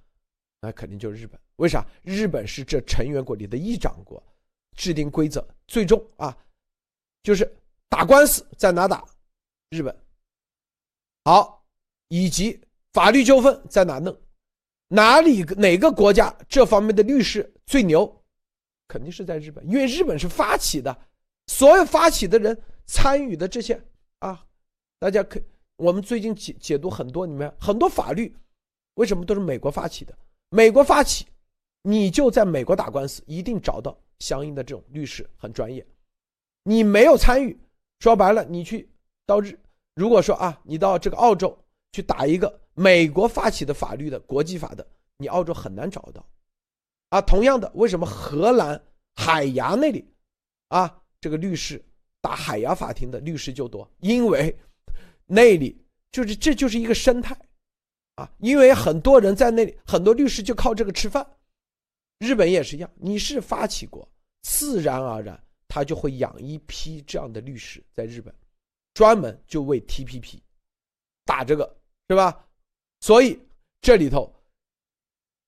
[0.61, 1.39] 那肯定就是日本。
[1.55, 1.83] 为啥？
[2.03, 4.21] 日本是这成员国里的议长国，
[4.77, 6.37] 制定规则，最终啊，
[7.23, 7.49] 就是
[7.89, 9.03] 打官司在哪打？
[9.69, 9.95] 日本。
[11.23, 11.63] 好，
[12.07, 12.59] 以及
[12.93, 14.17] 法律纠纷在哪弄？
[14.87, 18.23] 哪里哪个国家这方面的律师最牛？
[18.87, 20.97] 肯定是在日本，因为日本是发起的，
[21.47, 23.81] 所有发起的人参与的这些
[24.19, 24.45] 啊，
[24.99, 25.39] 大家可
[25.77, 28.35] 我们最近解解读很多，你们很多法律
[28.95, 30.13] 为什么都是美国发起的？
[30.49, 31.25] 美国发起，
[31.83, 35.85] 你就在美国打官司，一定找到相应的这种律师，很专业。
[36.63, 37.59] 你没有参与，
[37.99, 38.89] 说白了，你去
[39.25, 39.59] 到日，
[39.95, 41.57] 如果说啊，你到这个澳洲
[41.91, 42.59] 去打一个。
[42.73, 44.87] 美国发起的法律的国际法的，
[45.17, 46.25] 你澳洲很难找到，
[47.09, 48.81] 啊，同样的，为什么荷兰
[49.13, 50.09] 海牙那里，
[50.69, 51.83] 啊，这个律师
[52.21, 53.87] 打海牙法庭的律师就多？
[53.99, 54.57] 因为
[55.25, 57.37] 那里就是这就是一个生态，
[58.15, 61.27] 啊，因为很多人在那里，很多律师就靠这个吃饭。
[62.19, 64.07] 日本也是一样，你是发起国，
[64.43, 65.43] 自然而然
[65.73, 68.35] 他就会养一批这样的律师在日本，
[68.93, 70.41] 专门就为 TPP
[71.23, 71.63] 打这个，
[72.09, 72.45] 是吧？
[72.99, 73.39] 所以
[73.79, 74.29] 这里头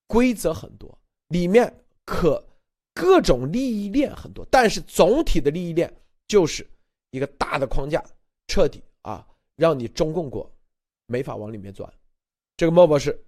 [0.07, 0.97] 规则很多，
[1.27, 2.41] 里面可
[2.93, 5.93] 各种利益链很多，但是总体的利益链
[6.25, 6.65] 就是
[7.11, 8.01] 一个大的框架，
[8.47, 10.49] 彻底啊，让你中共国
[11.07, 11.93] 没法往里面钻。
[12.55, 13.21] 这个莫博士，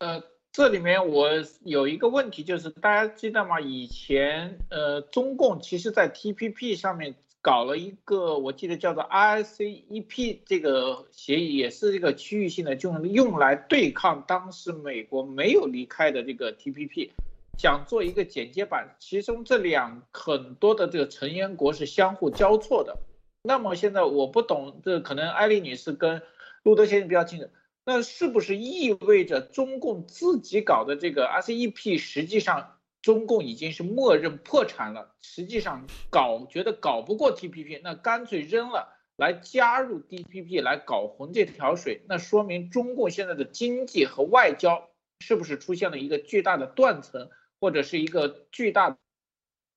[0.00, 0.22] 呃，
[0.52, 1.30] 这里面我
[1.64, 3.60] 有一个问题，就是大家记得吗？
[3.60, 7.14] 以前呃，中共其实在 TPP 上面。
[7.40, 17.10] 搞了一个，我记得叫做 RCEP 这个协议，也是这个区域性的，就用来对抗当时美国没有离开的这个 TPP，
[17.56, 18.96] 想做一个剪接版。
[18.98, 22.98] 其中这两很多的这个成员国是相互交错的。
[23.40, 26.20] 那么现在我不懂，这可能艾丽女士跟
[26.64, 27.48] 路德先生比较清楚，
[27.90, 32.74] 那是不是意味着中共自己搞的这个 RCEP 实际上？
[33.00, 48.98] 中共已经是默认破产了，实际上搞觉得搞不过 TPP，那干脆扔了，来加入 TPP 来搞混这条水，那说明中共现在的经济和外交是不是出现了一个巨大的断层，或者是一个巨大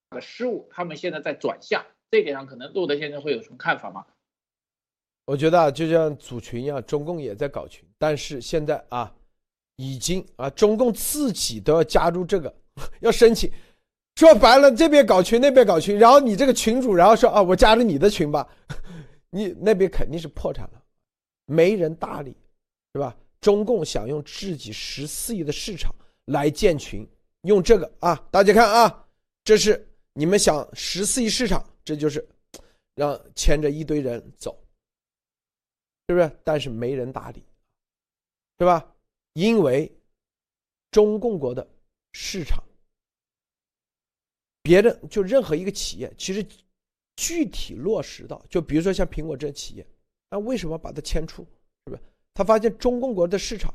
[0.09, 0.67] 的失误？
[0.69, 4.05] 他们现在在转向，这点上可能路德先生会有什么看法吗？
[5.25, 9.13] 我觉得啊，就像组群一样，中共也在搞群，但是现在啊，
[9.75, 12.53] 已经啊，中共自己都要加入这个。
[13.01, 13.51] 要申请，
[14.15, 18.47] 说白了，这边搞群，那边搞群，然后你这个群主，然后说啊，我加入你的群吧，
[19.29, 20.81] 你那边肯定是破产了，
[21.45, 22.33] 没人搭理，
[22.93, 23.15] 是吧？
[23.41, 25.93] 中共想用自己十四亿的市场
[26.25, 27.05] 来建群，
[27.41, 29.05] 用这个啊，大家看啊，
[29.43, 32.25] 这是你们想十四亿市场，这就是
[32.95, 34.57] 让牵着一堆人走，
[36.11, 36.31] 是不是？
[36.43, 37.43] 但是没人搭理，
[38.59, 38.93] 是吧？
[39.33, 39.91] 因为
[40.91, 41.67] 中共国的。
[42.13, 42.61] 市场，
[44.61, 46.45] 别的就任何一个企业，其实
[47.15, 49.87] 具体落实到，就比如说像苹果这企业，
[50.29, 51.41] 那为什么把它迁出？
[51.85, 52.01] 是不是？
[52.33, 53.73] 他发现中共国的市场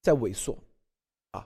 [0.00, 0.56] 在萎缩，
[1.32, 1.44] 啊，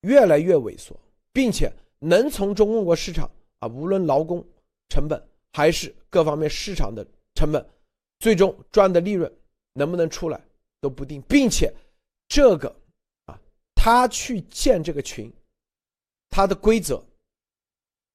[0.00, 0.98] 越来越萎缩，
[1.32, 3.30] 并且能从中共国市场
[3.60, 4.44] 啊，无论劳工
[4.88, 7.64] 成本还是各方面市场的成本，
[8.18, 9.32] 最终赚的利润
[9.72, 10.40] 能不能出来
[10.80, 11.72] 都不定，并且
[12.28, 12.68] 这个
[13.26, 13.38] 啊。
[13.74, 15.32] 他去建这个群，
[16.28, 17.02] 他的规则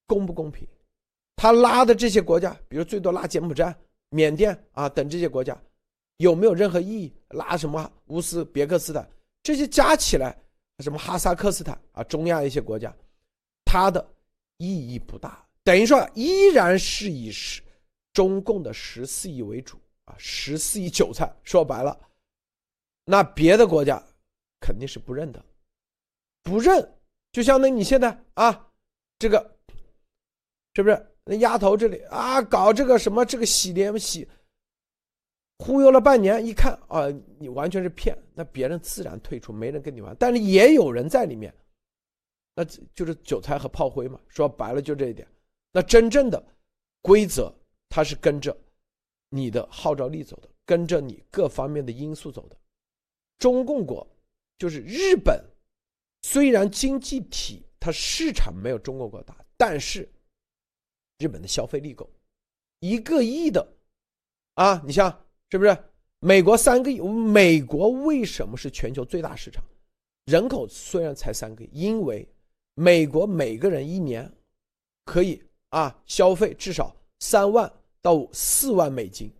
[0.05, 0.67] 公不公平？
[1.35, 3.75] 他拉的这些国家，比如最多拉柬埔寨、
[4.09, 5.59] 缅甸啊等这些国家，
[6.17, 7.13] 有没有任何意义？
[7.29, 9.09] 拉什么乌兹别克斯坦
[9.41, 10.37] 这些加起来，
[10.79, 12.95] 什么哈萨克斯坦啊，中亚一些国家，
[13.65, 14.05] 它的
[14.57, 17.61] 意义不大，等于说依然是以十
[18.13, 21.99] 中共的十四亿为主啊，十四亿韭菜，说白了，
[23.05, 24.01] 那别的国家
[24.59, 25.43] 肯定是不认的，
[26.41, 26.97] 不认，
[27.31, 28.71] 就相当于你现在啊，
[29.19, 29.57] 这个
[30.75, 34.27] 是不是那丫头这里啊搞这个什么这个洗脸洗。
[35.59, 37.07] 忽悠了半年，一看啊，
[37.39, 40.13] 你完全是骗，那别人自然退出，没人跟你玩。
[40.19, 41.53] 但是也有人在里面，
[42.53, 44.19] 那就是韭菜和炮灰嘛。
[44.27, 45.25] 说白了就这一点。
[45.71, 46.43] 那真正的
[47.01, 47.53] 规则，
[47.87, 48.57] 它是跟着
[49.33, 52.57] 你的号召力走的，跟着你各方面的因素走的。
[53.39, 54.07] 中共国
[54.57, 55.43] 就是日本，
[56.21, 60.07] 虽然经济体它市场没有中国国大，但是
[61.17, 62.09] 日本的消费力够，
[62.79, 63.67] 一个亿的
[64.53, 65.19] 啊，你像。
[65.51, 65.77] 是不是
[66.17, 66.99] 美国三个亿？
[66.99, 69.63] 美国为什么是全球最大市场？
[70.25, 72.27] 人口虽然才三个亿，因为
[72.73, 74.33] 美国每个人一年
[75.05, 77.71] 可以啊消费至少三万
[78.03, 79.33] 到四万美金。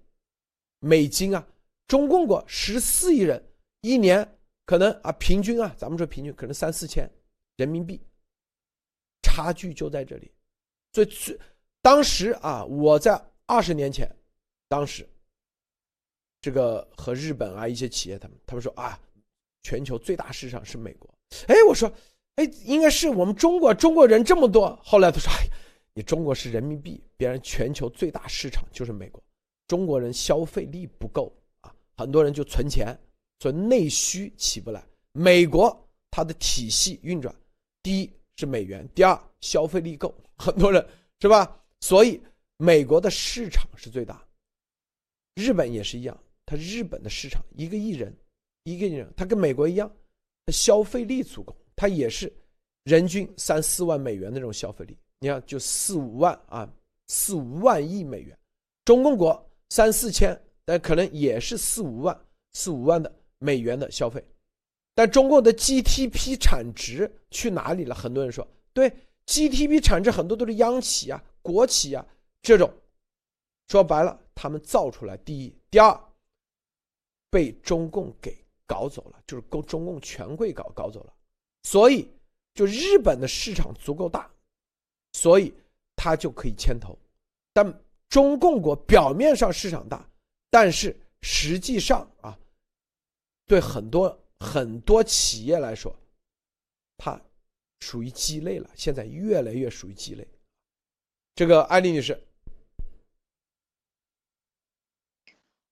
[0.80, 1.48] 美金啊，
[1.88, 3.42] 中共国十四亿人，
[3.82, 7.08] 一年可能啊平均啊，咱们说平均可能三四千
[7.58, 8.02] 人民币，
[9.22, 10.32] 差距就在这里。
[10.94, 11.40] 所以最
[11.84, 14.10] 当时啊，我在二十年前，
[14.68, 15.08] 当时。
[16.42, 19.00] 这个和日本啊一些企业，他们他们说啊，
[19.62, 21.10] 全球最大市场是美国。
[21.48, 21.90] 哎，我说，
[22.36, 24.78] 哎，应该是我们中国，中国人这么多。
[24.84, 25.48] 后来他说，哎，
[25.94, 29.24] 你中国是人民币，别人全球最大市场就是美国。
[29.68, 31.32] 中国人消费力不够
[31.62, 32.98] 啊，很多人就存钱，
[33.40, 34.84] 所以内需起不来。
[35.12, 37.34] 美国它的体系运转，
[37.82, 40.86] 第一是美元，第二消费力够，很多人
[41.20, 41.60] 是吧？
[41.82, 42.20] 所以
[42.58, 44.26] 美国的市场是最大，
[45.36, 46.18] 日本也是一样。
[46.46, 48.14] 它日本的市场一个亿人，
[48.64, 49.90] 一个亿人，它跟美国一样，
[50.46, 52.32] 它消费力足够，它也是
[52.84, 54.98] 人均三四万美元的那种消费力。
[55.24, 56.70] 你看，就四五万啊，
[57.08, 58.38] 四五万亿美元。
[58.84, 64.22] 中共国三四千，但可能也是四五万、四五万的美元的消费。
[64.94, 67.96] 但中国的 GDP 产值去哪里了？
[67.96, 68.92] 很多人说，对
[69.26, 72.06] ，GDP 产值很多都是央企啊、国企啊
[72.42, 72.70] 这种。
[73.70, 75.98] 说白了，他们造出来，第一，第二。
[77.30, 81.14] 被中共给搞走了，就是够中共权贵搞搞走了，
[81.64, 82.12] 所以
[82.54, 84.30] 就日本的市场足够大，
[85.14, 85.54] 所以
[85.96, 86.98] 他就可以牵头。
[87.54, 90.08] 但中共国表面上市场大，
[90.50, 92.38] 但是实际上啊，
[93.46, 95.96] 对很多很多企业来说，
[96.98, 97.20] 它
[97.80, 98.70] 属于鸡肋了。
[98.76, 100.28] 现在越来越属于鸡肋。
[101.36, 102.20] 这个艾丽女士。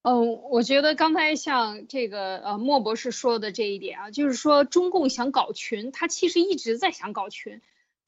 [0.04, 7.62] 嗯，我觉得刚才像这个呃莫博士说的这一点啊，就是说中共想搞群，他其实一直在想搞群，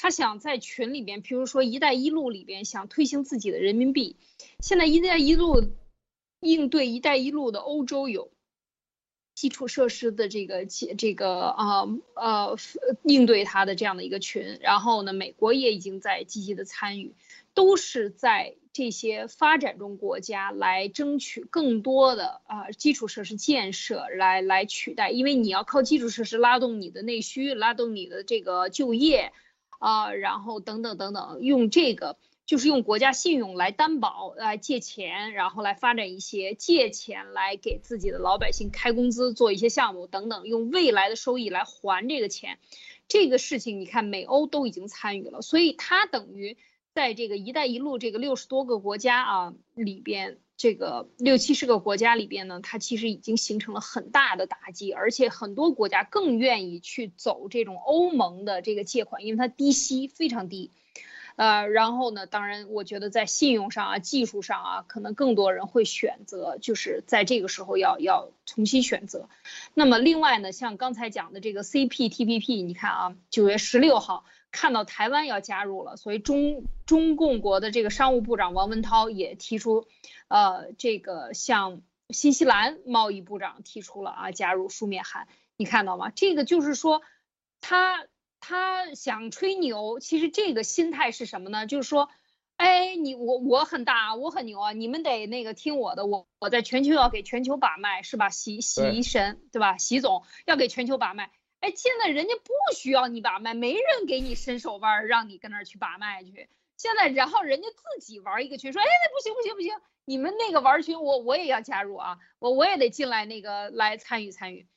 [0.03, 4.17] 他想在群里边，比如说“一带一路”里边想推行自己的人民币。
[4.59, 5.63] 现在“一带一路”
[6.43, 8.29] 应对“一带一路”的欧洲有
[9.33, 11.83] 基础设施的这个这个啊
[12.15, 12.57] 呃
[13.03, 17.13] 应对它的这样的一个群，然后呢，美国也已经在积极的参与，
[17.53, 18.55] 都是在。
[18.73, 29.31] 这些发展中国家来争取更多的啊基础设施建设，来来取代，因为你要靠基础设施拉动你的内需，拉动你的这个就业，
[29.83, 42.59] 啊，然后等等等等，用这个就是用国家信用来担保，来借钱，然后来发展一些借钱来给自己的老百姓开工资，做一些项目等等，用未来的收益来还这个钱，
[43.07, 46.57] 这个事情你看美欧都已经参与了，所以它等于。
[46.95, 60.71] 在这个“一带一路”这个六十多个国家啊里边，这个六七十个国家里边呢，它其实已经形成了很大的打击，而且很多国家更愿意去走这种欧盟的这个借款，因为它低息非常低，
[61.35, 69.27] 呃，然后呢，当然我觉得在信用上啊、技术上啊，可能更多人会选择，就是在这个时候要要重新选择。
[69.73, 74.23] 那么另外呢，像刚才讲的这个 CPTPP，你看啊，九月十六号。
[74.53, 79.87] 看到台湾要加入了，所以中中共国的这个商务部长王文涛也提出，
[80.29, 85.27] 呃，这个向新西兰贸易部长提出了啊加入书面函，
[85.57, 86.11] 你看到吗？
[86.15, 87.01] 这个就是说，
[87.61, 88.05] 他
[88.39, 91.65] 他想吹牛，其实这个心态是什么呢？
[91.65, 92.09] 就是说，
[92.55, 98.29] 哎，你我我很大，我很牛啊，你们得那个听我的，我我在全球要给全球把脉，是吧？
[98.29, 99.79] 习习神对吧？
[99.79, 101.31] 习总要给全球把脉。
[101.63, 106.49] 哎，现在人家不需要你把脉，没人给你伸手腕让你跟那儿去把脉去。
[106.75, 114.67] 现在，然后人家自己玩一个群，说，哎，那不行不行不行，你们那个玩群，我我也要加入啊，我我也得进来那个来参与参与。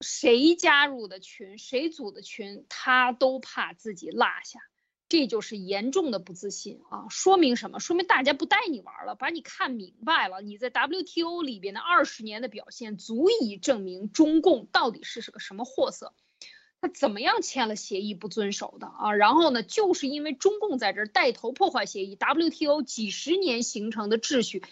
[0.00, 4.58] 谁加入的群，谁组的群，他都怕自己落下，
[5.08, 7.06] 这就是严重的不自信啊！
[7.10, 7.78] 说明什么？
[7.78, 10.40] 说明大家不带你玩了，把你看明白了。
[10.40, 16.14] 你在 WTO 里边的二十年的表现，足以证明中共到底是是个什么货色。
[16.80, 19.12] 他怎么样签了协议不遵守的啊？
[19.12, 24.62] 然后呢，就是因为中共在这儿带头破坏协议，WTO 几十年形成的秩序。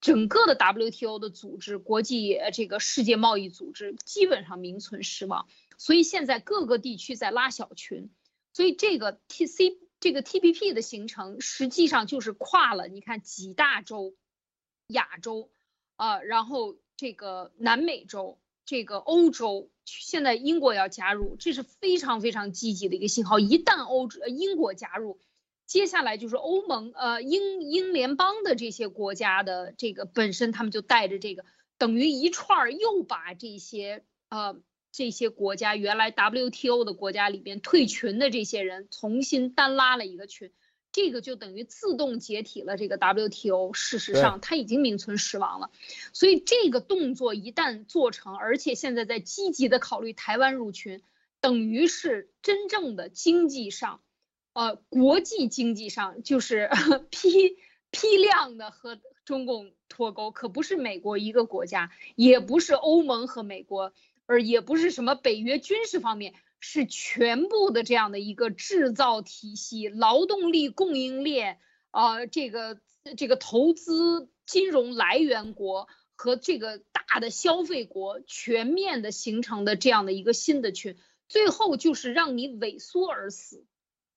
[0.00, 5.46] 整个的 WTO 的组织，国际这个世界贸易组织基本上名存实亡，
[5.78, 8.10] 所以现在各个地区在拉小群，
[8.52, 14.14] 所以这个 TC 这个 TPP 的形成实际上就是跨了你看几大洲，
[14.86, 15.50] 亚洲，
[15.96, 25.18] 啊，然后这个南美洲，这个欧洲，现在英国要加入，这是非常非常积极的一个信号，一旦欧洲英国加入。
[25.64, 31.46] 接下来就是欧盟，呃，英英联邦的这些国家的这个本身，他们就带着这个，
[31.78, 34.60] 等于一串儿又把这些呃
[34.92, 40.52] 这些国家原来 WTO 的国家里边退群的这些人重新单拉了一个群，
[40.92, 43.72] 这个就等于自动解体了这个 WTO。
[43.72, 45.70] 事实上，它已经名存实亡了。
[46.12, 51.02] 所以这个动作一旦做成，而且现在在积极的考虑台湾入群，
[51.40, 54.00] 等于是真正的经济上。
[54.52, 56.68] 呃，国际经济上就是
[57.10, 57.56] 批
[57.90, 63.94] 批量的和中共脱钩，可不是美国一个国家，也不是欧盟和美国，
[64.32, 71.58] 而也不是什么北约军事方面，是全部的这样的一个制造体系、劳动力供应链
[71.90, 72.80] 啊，这个
[73.18, 80.96] 这个投资金融来源国和这个大的消费国全面的形成的这样的一个新的群，
[81.28, 83.66] 最后就是让你萎缩而死。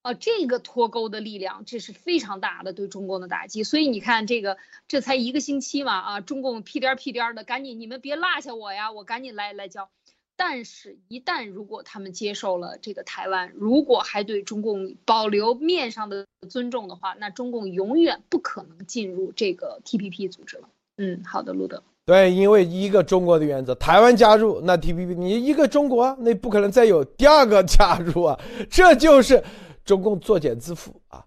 [0.02, 3.64] 啊，这个脱钩的力量，这是非常大的对中共的打击。
[3.64, 4.56] 所以你看，这个
[4.88, 9.90] 这才一个星期嘛，啊，中共屁颠屁颠的，赶紧你们别落下我呀，我赶紧来来交。
[10.36, 20.70] 但是，一旦如果他们接受了这个台湾，如果还对中共保留面上的尊重的话，那中共永远不可能进入这个 TPP 组织了。
[20.98, 21.82] 嗯，好的，路德。
[22.06, 29.44] 对，因为一个中国的原则，台湾加入那 TPP，你一个中国，那不可能再有第二个加入啊，这就是。
[29.86, 31.24] 中共作茧自缚啊！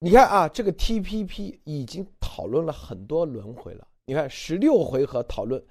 [0.00, 3.88] 你看啊，这个 TPP 已经讨论了很多轮回了。
[4.04, 5.64] 你看十六回合讨论，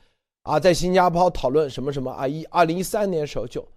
[0.45, 2.27] 啊，在新加坡讨论什么什么啊？
[2.27, 3.67] 一二零一三年时候就，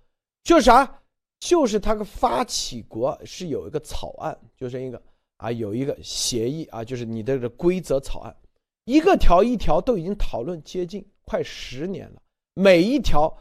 [0.44, 1.00] 就啥，
[1.40, 5.02] 就是他个发起国是有一个草案，就是一个
[5.38, 8.36] 啊，有一个协议啊，就是你的这个规则草案，
[8.84, 12.22] 一个条一条都已经讨论接近快十年了，
[12.54, 13.36] 每一条。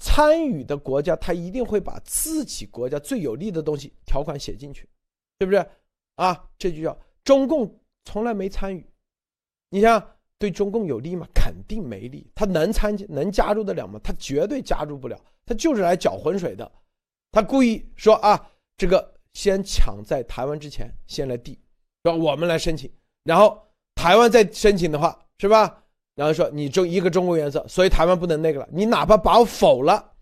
[0.00, 4.88] 参与的国家，他一定会把自己国家最有利的东西条款写进去，
[5.38, 5.64] 对不对？
[6.16, 8.84] 啊，这就叫中共从来没参与。
[9.70, 10.13] 你像
[10.44, 11.26] 对中共有利吗？
[11.34, 12.30] 肯定没利。
[12.34, 13.98] 他能参加能加入得了吗？
[14.04, 15.18] 他绝对加入不了。
[15.46, 16.70] 他就是来搅浑水的。
[17.32, 21.58] 他故意说啊，这个先抢在台湾之前先来递，
[22.02, 22.92] 说我们来申请，
[23.22, 23.58] 然后
[23.94, 25.82] 台湾再申请的话，是吧？
[26.14, 28.68] 然后说你中一个中国原则，所以台湾不能那个了。
[28.70, 30.12] 你哪怕把我否了，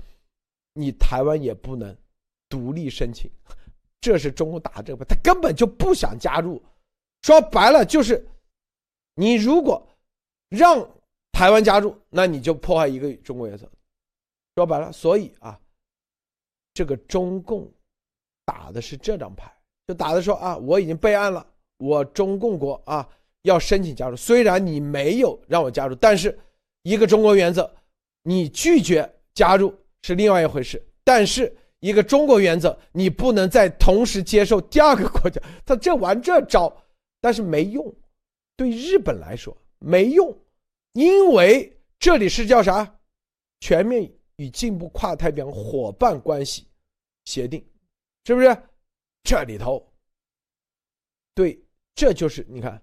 [0.74, 1.96] 你台湾也不能
[2.48, 3.28] 独立申请。
[4.00, 6.62] 这是中国打的这个，他根本就不想加入。
[7.22, 8.24] 说白了就是，
[9.16, 9.84] 你如果
[10.52, 10.88] 让
[11.32, 13.68] 台湾加入，那你就破坏一个中国原则。
[14.54, 15.58] 说白了，所以啊，
[16.74, 17.68] 这个中共
[18.44, 19.50] 打的是这张牌，
[19.86, 21.46] 就打的说啊，我已经备案了，
[21.78, 23.08] 我中共国啊。
[23.44, 26.38] 要申请加入，虽然你没有让我加入，但是
[26.84, 27.68] 一个中国原则，
[28.22, 30.80] 你拒绝加入是另外一回事。
[31.02, 35.42] 但是一个中国原则，你不能再同时接受第二个国家。
[35.66, 36.72] 他这玩这招，
[37.20, 37.92] 但是没用。
[38.56, 40.38] 对日本来说没用，
[40.92, 43.00] 因为这里是叫啥？
[43.60, 46.66] 全面与进步跨太平洋伙伴关系
[47.24, 47.64] 协定，
[48.24, 48.56] 是不是？
[49.24, 49.92] 这里头，
[51.34, 51.62] 对，
[51.94, 52.82] 这就是你看。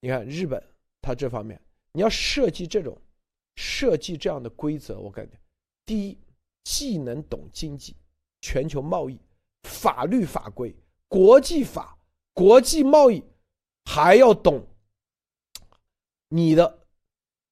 [0.00, 0.60] 你看日本，
[1.00, 1.60] 它这方面
[1.92, 3.00] 你要设计这种
[3.54, 5.38] 设计这样的规则，我感觉
[5.86, 6.18] 第一
[6.64, 7.94] 既能懂经济、
[8.40, 9.16] 全球贸易、
[9.62, 10.74] 法律法规、
[11.06, 11.96] 国际法、
[12.34, 13.22] 国际贸易，
[13.84, 14.66] 还要懂
[16.34, 16.78] 你的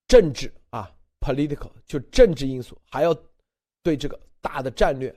[0.09, 0.91] 政治啊
[1.21, 3.15] ，political 就政治因素，还要
[3.83, 5.15] 对这个大的战略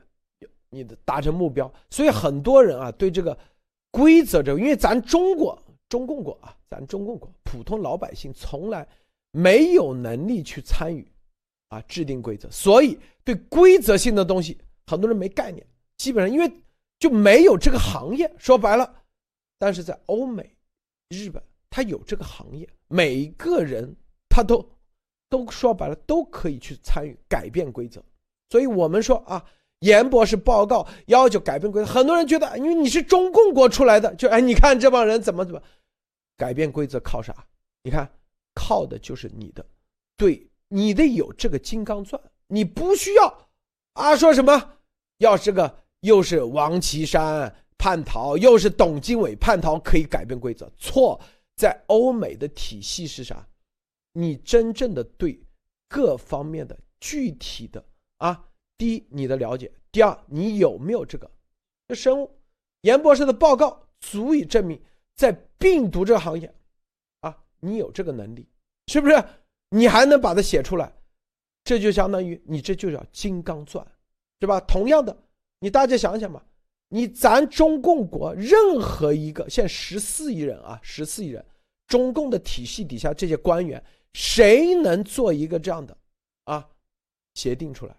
[0.70, 1.72] 你的达成目标。
[1.90, 3.38] 所以很多人啊，对这个
[3.92, 5.58] 规则这个，因为咱中国。
[5.90, 8.88] 中共国啊，咱中共国普通老百姓从来
[9.30, 11.08] 没有能力去参与
[11.68, 14.58] 啊制定规则，所以对规则性的东西
[14.88, 15.64] 很多人没概念。
[15.98, 16.52] 基本上因为
[16.98, 18.92] 就没有这个行业，说白了，
[19.60, 20.56] 但是在欧美、
[21.10, 21.44] 日本，
[21.76, 23.96] 他有这个行业，每个人
[24.30, 24.64] 他都
[25.28, 28.00] 都说白了都可以去参与改变规则。
[28.52, 29.44] 所以我们说啊，
[29.80, 35.60] 严博士报告要求改变规则，很多人觉得因为你是中共国出来的，就哎，你看这帮人怎么怎么
[36.38, 37.34] 改变规则靠啥？
[37.82, 38.08] 你看
[38.54, 39.66] 靠的就是你的，
[40.16, 43.50] 对你得有这个金刚钻，你不需要
[43.94, 44.76] 啊说什么
[45.18, 50.72] 要这个又是王岐山叛逃，又是董经纬叛逃可以改变规则？
[50.78, 51.20] 错，
[51.64, 53.48] 在欧美的体系是啥？
[54.12, 55.42] 你真正的对
[55.88, 57.82] 各方面的具体的
[58.18, 61.32] 啊，第一你的了解，第二你有没有这个
[61.88, 62.30] 这生物？
[62.82, 64.78] 严博士的报告足以证明，
[65.16, 66.54] 在病毒这个行业
[67.22, 68.46] 啊，你有这个能力，
[68.88, 69.24] 是不是？
[69.70, 70.94] 你还能把它写出来，
[71.64, 73.88] 这就相当于你这就叫金刚钻，
[74.38, 74.60] 对吧？
[74.60, 75.18] 同样的，
[75.60, 76.44] 你大家想想嘛，
[76.90, 81.46] 你咱中共国任何一个现在十四亿人啊，十四亿人，
[81.94, 83.82] 中共的体系底下这些官员。
[84.14, 85.96] 谁能做一个这样的
[86.46, 86.68] 啊
[87.36, 87.96] 协定出来，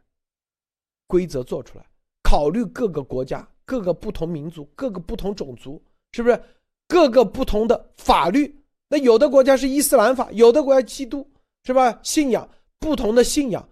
[1.06, 1.84] 规则做出来，
[2.22, 5.80] 考虑各个国家、各个不同民族、各个不同种族，
[6.10, 6.40] 是不是
[6.88, 8.52] 各个不同的法律？
[8.88, 11.28] 那有的国家是伊斯兰法，有的国家基督，
[11.64, 12.00] 是吧？
[12.02, 12.48] 信仰
[12.80, 13.68] 不同的信仰，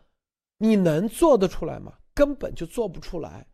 [0.58, 1.92] 你能做得出来吗？
[2.14, 3.44] 根本就做不出来。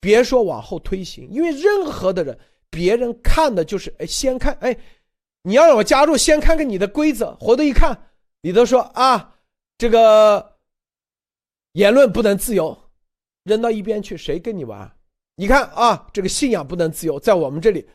[0.00, 2.38] 别说往后推行，因为任何的人，
[2.70, 4.74] 别人看的就是哎，先看哎，
[5.42, 8.06] 你要让我加入，先看看你的规则，回头一看。
[8.42, 9.36] 里头说啊，
[9.76, 10.58] 这个
[11.72, 12.76] 言论不能自由，
[13.44, 14.96] 扔到一边去，谁跟你玩？
[15.36, 17.88] 你看啊，这个信仰不能自由，在我们这里，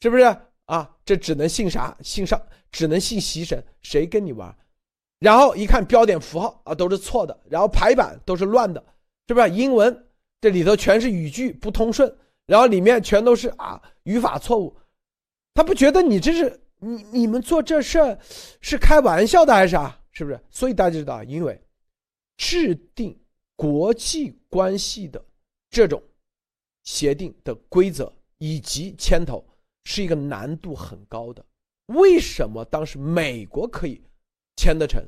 [0.00, 0.22] 是不是
[0.66, 0.96] 啊？
[1.04, 1.96] 这只能信啥？
[2.02, 2.40] 信上，
[2.70, 4.54] 只能信习神，谁跟你玩？
[5.18, 8.82] 然后一看标点符号啊，都是错的，然后排版都是乱的，
[9.28, 9.50] 是不是？
[9.50, 10.06] 英文
[10.40, 12.14] 这里头全是语句不通顺，
[12.46, 14.74] 然后里面全都是啊语法错误，
[15.52, 16.60] 他不觉得你这是？
[16.80, 18.18] 你你们做这事儿
[18.60, 19.96] 是开玩笑的还是啥？
[20.12, 20.40] 是不是？
[20.50, 21.60] 所以大家知道，因为
[22.36, 23.16] 制定
[23.54, 25.24] 国际关系的
[25.70, 26.02] 这种
[26.84, 29.44] 协定的规则以及牵头
[29.84, 31.44] 是一个难度很高的。
[31.86, 34.02] 为什么当时美国可以
[34.56, 35.02] 签得成？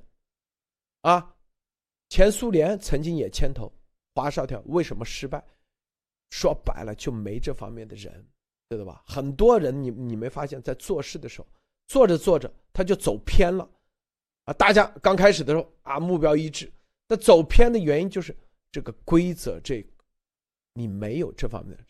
[1.01, 1.35] 啊，
[2.11, 3.73] 前苏联曾经也牵头
[4.15, 5.43] 华沙条，为什么失败？
[6.31, 8.25] 说白了就没这方面的人，
[8.71, 9.03] 知道吧？
[9.07, 11.49] 很多人你你没发现，在做事的时候。
[11.87, 13.69] 做着做着，他就走偏了，
[14.45, 14.53] 啊！
[14.55, 16.73] 大家刚开始的时候啊，目标一致。
[17.09, 18.35] 那走偏的原因就是
[18.71, 19.87] 这个规则，这
[20.75, 21.85] 你没有这方面的。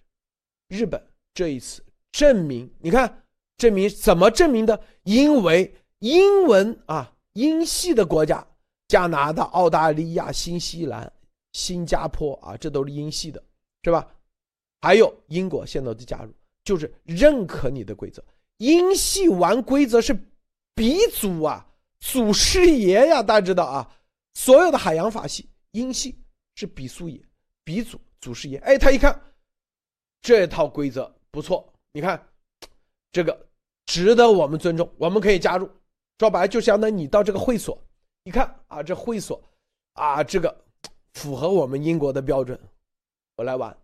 [0.69, 1.01] 日本
[1.33, 3.25] 这一次证明，你看
[3.57, 4.83] 证明怎么证明的？
[5.05, 8.45] 因为英文啊，英系的国家，
[8.89, 11.13] 加拿大、澳大利亚、新西兰、
[11.53, 13.41] 新加坡啊，这都是英系的，
[13.85, 14.13] 是吧？
[14.81, 16.33] 还有英国现在都加入，
[16.65, 18.25] 就是认可你的规则。
[18.63, 20.17] 英系玩规则是
[20.73, 21.67] 鼻祖啊，
[21.99, 23.91] 祖师爷呀，大家知道啊。
[24.35, 26.17] 所有的海洋法系，英系
[26.55, 27.21] 是鼻祖爷，
[27.65, 28.59] 鼻祖祖师爷。
[28.59, 29.21] 哎，他一看
[30.21, 32.25] 这套规则不错，你看
[33.11, 33.37] 这个
[33.87, 35.69] 值得我们尊重，我们可以加入。
[36.21, 37.77] 说白了，就相当于你到这个会所，
[38.23, 39.43] 一看啊，这会所
[39.95, 40.65] 啊，这个
[41.15, 42.57] 符合我们英国的标准，
[43.35, 43.77] 我来玩。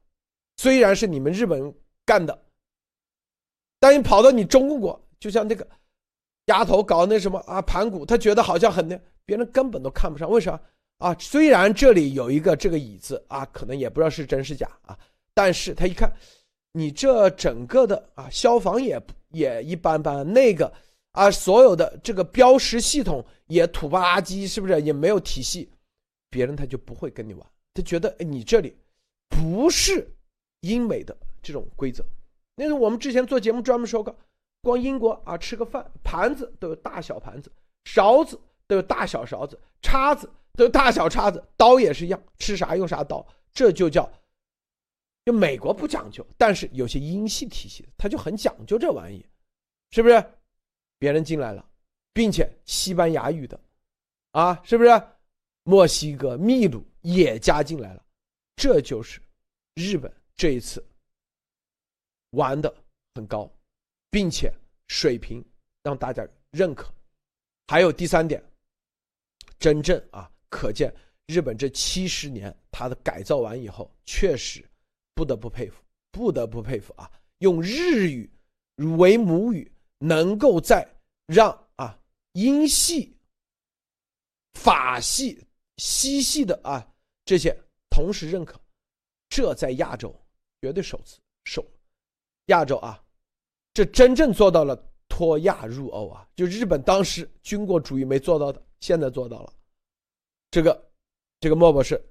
[0.57, 1.75] 虽然是你们日本
[2.07, 2.45] 干的。
[3.81, 5.67] 但你跑到你中国，就像那个
[6.47, 10.31] 丫头搞那什么啊盘古，他觉得好像很那，别人根本都看不上。
[10.31, 10.61] 为啥
[10.99, 11.15] 啊？
[11.19, 14.99] 虽然这里有一个这个椅子啊，可能也不知道是真是假啊，
[15.33, 16.13] 但是他一看，
[16.73, 19.01] 你这整个的啊消防也
[19.31, 20.73] 也一般般，那个
[21.13, 25.71] 啊所有的这个标识系统也土不拉几，是不是也没有体系？
[26.31, 28.77] 别人他就不会跟你玩，他觉得你这里
[29.29, 30.07] 不是
[30.61, 32.05] 英美的这种规则。
[32.59, 34.19] 那是我们之前做节目专门说过，
[34.63, 37.53] 光英国啊，吃个饭盘子都有大小盘子，
[37.85, 44.11] 勺子都有大小勺子，叉子都有大小叉子，刀也是一样，吃啥用啥刀，这就叫，
[45.25, 49.25] 就美国不讲究，但是有些英系体系他就很讲究这玩意，
[49.93, 50.25] 是不是？
[50.99, 51.65] 别人进来了，
[52.13, 53.61] 并且西班牙语的，
[54.33, 54.91] 啊，是不是？
[55.63, 58.03] 墨西哥、秘鲁也加进来了，
[58.57, 59.21] 这就是
[59.75, 60.85] 日本这一次。
[62.31, 62.75] 玩的
[63.15, 63.51] 很高，
[64.11, 64.53] 并且
[64.89, 65.45] 水平
[65.83, 66.93] 让大家认可。
[67.67, 68.43] 还有第三点，
[69.59, 70.95] 真正啊，可见
[71.27, 74.65] 日本这七十年它的改造完以后，确实
[75.15, 77.11] 不得不佩服，不得不佩服啊！
[77.39, 78.31] 用日语
[78.97, 80.87] 为母语，能够在
[81.27, 81.99] 让啊
[82.33, 83.15] 英系、
[84.55, 85.47] 法系、
[85.77, 86.87] 西系的啊
[87.25, 87.57] 这些
[87.91, 88.61] 同时认可，
[89.29, 90.15] 这在亚洲
[90.61, 91.65] 绝对首次首。
[92.49, 93.03] 亚洲啊，
[93.73, 94.77] 这真正做到了
[95.09, 96.27] 脱亚入欧啊！
[96.37, 99.53] 就日本当时军国主义没做到的，现在做到了。
[100.51, 100.91] 这个，
[101.41, 102.03] 这个莫博士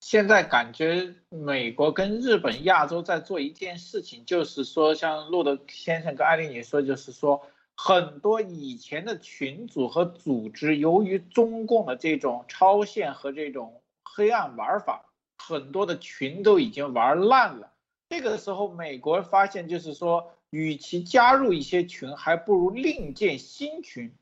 [0.00, 7.42] 现在感觉美国跟日本、亚洲在做一件事情，就是说，像路德先生跟艾丽你说，就是说，
[7.76, 15.04] 很多以前的群组和组织，由于中共的这种超限和这种黑暗玩法，
[15.36, 17.69] 很多的群都已经玩烂了。
[18.10, 24.12] 这个时候，美国发现，就是说，与其加入一些群，还不如另建新群，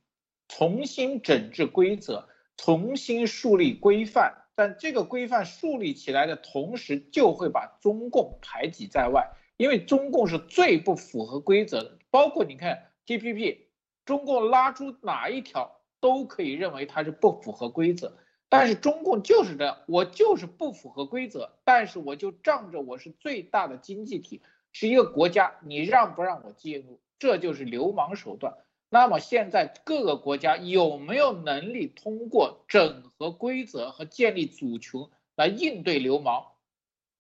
[0.47, 2.29] 重新整治规则，
[2.59, 4.45] 重新树立规范。
[4.55, 11.97] 但这个规范树立起来的同时，就会把中共排挤在外，因为中共是最不符合规则的。
[12.11, 13.57] 包括你看 TPP，
[14.05, 18.19] 中共拉出哪一条都可以认为它是不符合规则。
[18.51, 24.41] 但是中共就是这样，我就是不符合规则，但是我就仗着我是最大的经济体，
[24.73, 28.55] 是一个国家，你让不让我介入，这就是流氓手段。
[28.91, 36.47] 那么现在各个国家有没有能力通过整合规则和建立组群来应对流氓？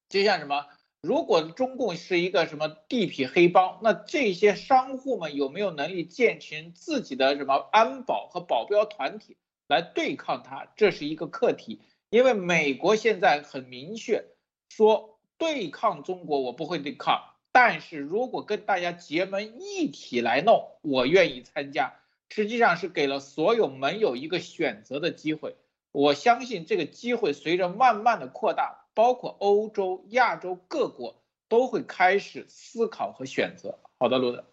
[0.08, 0.64] 就像什么，
[1.02, 9.36] 如果中共是一个什么地痞黑帮，那这些商户们有没有能力建成自己的什么安保和保镖团体
[9.68, 10.66] 来对抗它？
[10.74, 11.80] 这是一个课题。
[12.10, 14.24] 因为美国现在很明确
[14.68, 17.22] 说，对抗中国我不会对抗。
[17.52, 21.94] 但是如果跟大家结盟一起来弄，我愿意参加。
[22.30, 25.56] 实际上是给了所有盟友一个选择的机会。
[25.92, 33.78] 我相信这个机会随着慢慢的扩大，包括欧洲、亚洲各国都会开始思考和选择。
[33.98, 34.44] 好的，罗德。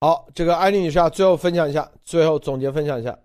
[0.00, 3.18] 好，这个艾丽女士啊，最后分享一下，最后总结分享一下。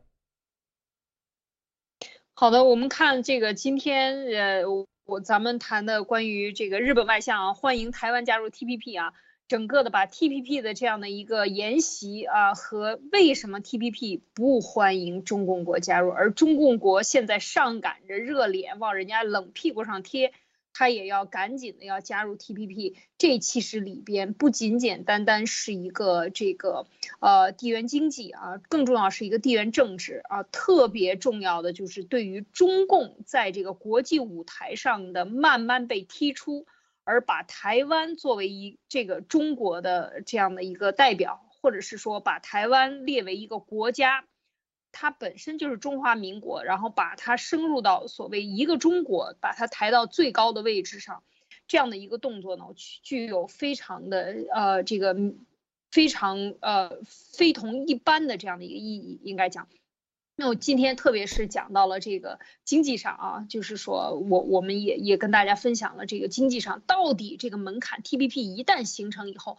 [2.38, 4.64] 好的，我们看这个今天呃，
[5.06, 9.14] 我咱们谈的关于这个日本外相啊欢迎台湾加入 TPP 啊。
[9.48, 20.34] 整个的把 TPP 的这样的一个沿袭啊，和为什么 TPP 不欢迎中共国加入，而中共国现在上赶着热脸往人家冷屁股上贴，
[20.76, 22.96] 他也要赶紧的要加入 TPP。
[23.18, 26.86] 这其实里边不仅简单单是一个这个
[27.20, 36.68] 呃地缘经济啊，更重要是一个地缘政治啊，特别重要的就是对于中共在这个国际舞台上的慢慢被踢出。
[37.08, 44.26] 而把台湾作为一这个中国的这样的一个代表，或者是说把台湾列为一个国家，
[44.98, 51.22] 它本身就是中华民国，然后把它升入到所谓一个中国，把它抬到最高的位置上，
[51.68, 55.14] 这样的一个动作呢，具具有非常的呃这个
[55.92, 59.68] 非常呃非同一般的这样的一个意义，应该讲。
[60.38, 69.58] 那我今天特别是讲到了这个经济上啊，就是说我我们也也跟大家分享了这个经济上到底这个门槛 T P P 一旦形成以后，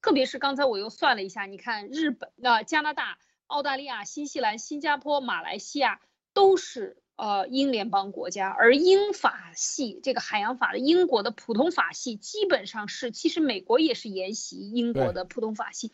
[0.00, 6.00] 特别是刚才我又算了一下，你看日本、啊加拿大、澳大利亚、新西兰、新加坡、马来西亚
[6.32, 15.92] 都是呃英联邦国家，而英法系这个海洋法的英国的普通法系基本上是，其实美国也是沿袭英国的普通法系，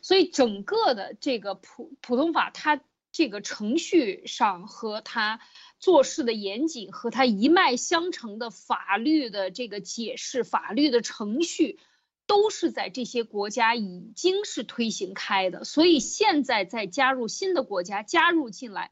[0.00, 2.80] 所以整个的这个普普通法它。
[3.14, 5.38] 这个程序上和它
[5.78, 11.78] 做事的严谨，和它一脉相承的法律的这个解释、法律的程序，
[12.32, 15.64] 都是在这些国家已经是推行开的。
[15.64, 18.90] 所以现在再加入新的国家加入进来。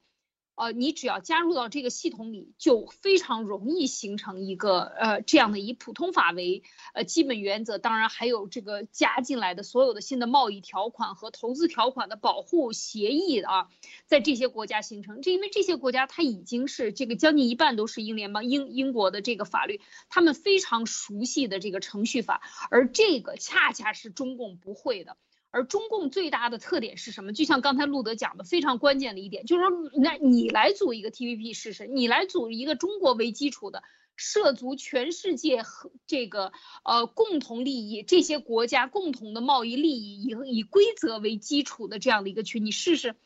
[0.61, 6.63] 呃，你只要加入到这个系统里，就非常容易形成一个呃这样的以普通法为
[6.93, 13.69] 呃基本原则，当然还有这个加进来的所有的新的贸易条款和投资条款的保护协议啊，
[14.05, 15.23] 在这些国家形成。
[15.23, 19.81] 这因为这些国家它已经是这个将近一半都是英联邦英英国的这个法律，
[20.11, 25.17] 他们非常熟悉的这个程序法，而这个恰恰是中共不会的。
[25.51, 27.33] 而中共最大的特点是什么？
[27.33, 29.71] 就像刚才路德讲的，非常关键的一点，就是说，
[30.01, 33.83] 那你来组一个 TPP 试试，你来组一个中国为基础的，
[34.15, 36.53] 涉足全世界和这个
[36.85, 43.17] 呃共同利益，这些国家共同的贸易利益，以以规则为基础的这样的一个群，你试试，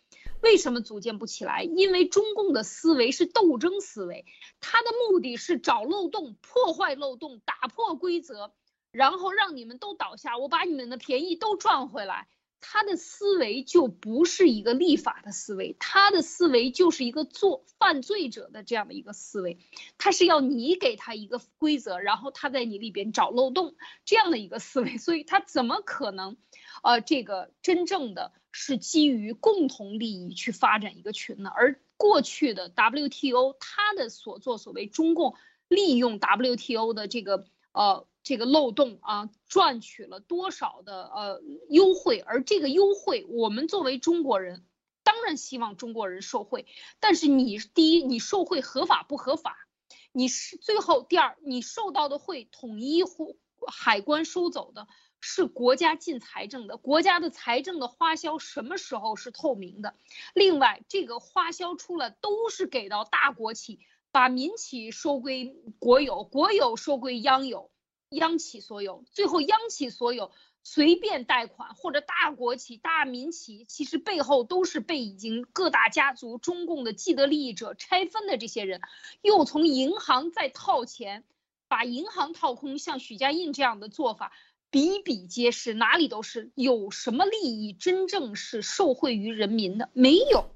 [0.41, 1.63] 为什么组建不起来？
[1.63, 4.25] 因为中共的思维是斗争思维，
[4.61, 8.53] 他的目的是找漏洞、破坏漏洞、打破规则。
[8.95, 12.29] 然后让你们都倒下，我把你们的便宜都赚回来。
[12.67, 19.59] 他的思维就不是一个立法的思维，他的思维就是一个做犯罪者的这样的一个思维。
[19.99, 23.75] 他是要你给他一个规则，然后他在你里边找漏洞
[24.07, 24.97] 这样的一个思维。
[24.97, 26.39] 所以他怎么可能，
[26.83, 31.51] 呃，这个真正的是基于共同利益去发展一个群呢？
[31.55, 35.35] 而过去的 WTO，他的所作所为，中共
[35.69, 38.07] 利用 WTO 的这个呃。
[38.25, 42.19] 这个漏洞啊，赚取了多少的呃优惠？
[42.19, 44.65] 而这个优惠，我们作为中国人，
[45.05, 46.67] 当然希望中国人受惠。
[46.99, 49.69] 但是你第一，你受贿合法不合法？
[50.11, 53.37] 你是最后第二，你受到的会统一或
[53.67, 54.89] 海关收走的
[55.21, 59.95] 是国家进财政的，国家的财政的花销什么时候是透明的？
[60.35, 63.81] 另外，这个花销出了都是给到大国企，
[64.13, 67.71] 把民企收归国有，国有收归央有，
[68.11, 70.31] 央企所有，最后央企所有。
[70.67, 78.81] 随便贷款或者大国企、大民企，其实背后都是被已经各大家族、中共的既得利益者拆分的这些人，
[79.21, 81.23] 又从银行再套钱，
[81.69, 82.79] 把银行套空。
[82.79, 84.33] 像许家印这样的做法
[84.71, 86.51] 比比皆是，哪里都是。
[86.55, 89.91] 有什么利益真正是受惠于人民的？
[89.93, 90.47] 没有。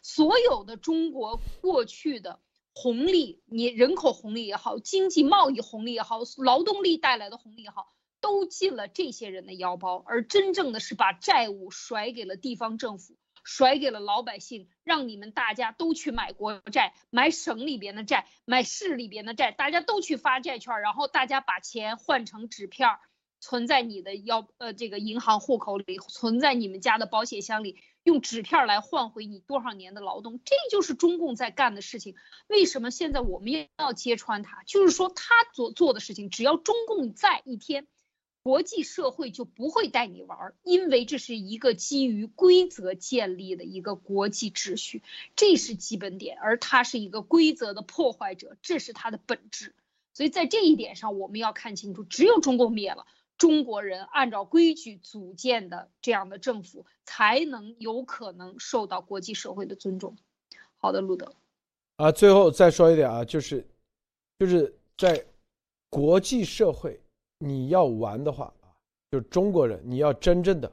[0.00, 2.38] 所有的中国过去的
[2.78, 7.92] 红利，你人口红利也好，经济贸易红利也好，劳动力带来的红利也好。
[8.18, 23.00] 都进了这些人的腰包，而真正的是把债务甩给了地方政府，甩给了老百姓，让你们大家都去买国债，买省里边的债，买市里边的债，大家都去发债券，然后大家把钱换成纸片儿，
[23.48, 32.16] 存在你的腰呃这个银行户口里，存在你们家的保险箱里，用纸片来换回你多少年的劳动，这就是中共在干的事情。
[32.48, 34.64] 为什么现在我们要揭穿他？
[34.64, 37.86] 就是说他所做的事情，只要中共在一天。
[38.42, 45.02] 国际社会就不会带你玩，因为这是一个基于规则建立的一个国际秩序，
[45.36, 49.72] 这是基本点，而他是一个规则的破坏者，这是他的本质。
[50.14, 53.06] 所以在这一点上，我们要看清楚，只有中共灭了，
[53.38, 60.16] 中国人按照规矩组建的这样的政府，才能有可能受到国际社会的尊重。
[60.78, 61.32] 好的，路德。
[61.96, 63.66] 啊，最后再说一点啊，就是，
[64.38, 65.24] 就是在
[65.90, 67.00] 国际社会。
[67.38, 68.72] 你要玩的话啊，
[69.10, 70.72] 就中国人，你要真正的，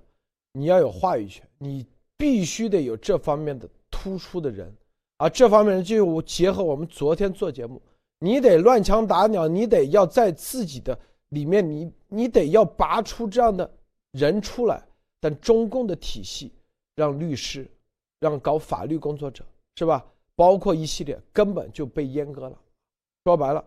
[0.53, 1.85] 你要有话语权，你
[2.15, 4.73] 必须得有这方面的突出的人，
[5.17, 7.81] 啊，这方面就结合我们昨天做节目，
[8.19, 10.97] 你得乱枪打鸟，你得要在自己的
[11.29, 13.69] 里面，你你得要拔出这样的
[14.11, 14.81] 人出来。
[15.19, 16.51] 但中共的体系
[16.95, 17.65] 让律师，
[18.19, 19.45] 让搞法律工作者，
[19.77, 20.05] 是吧？
[20.35, 22.59] 包括一系列根本就被阉割了。
[23.23, 23.63] 说白了。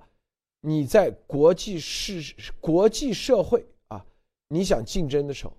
[0.61, 4.05] 你在国际市、国际社会啊，
[4.49, 5.53] 你想竞争的时候，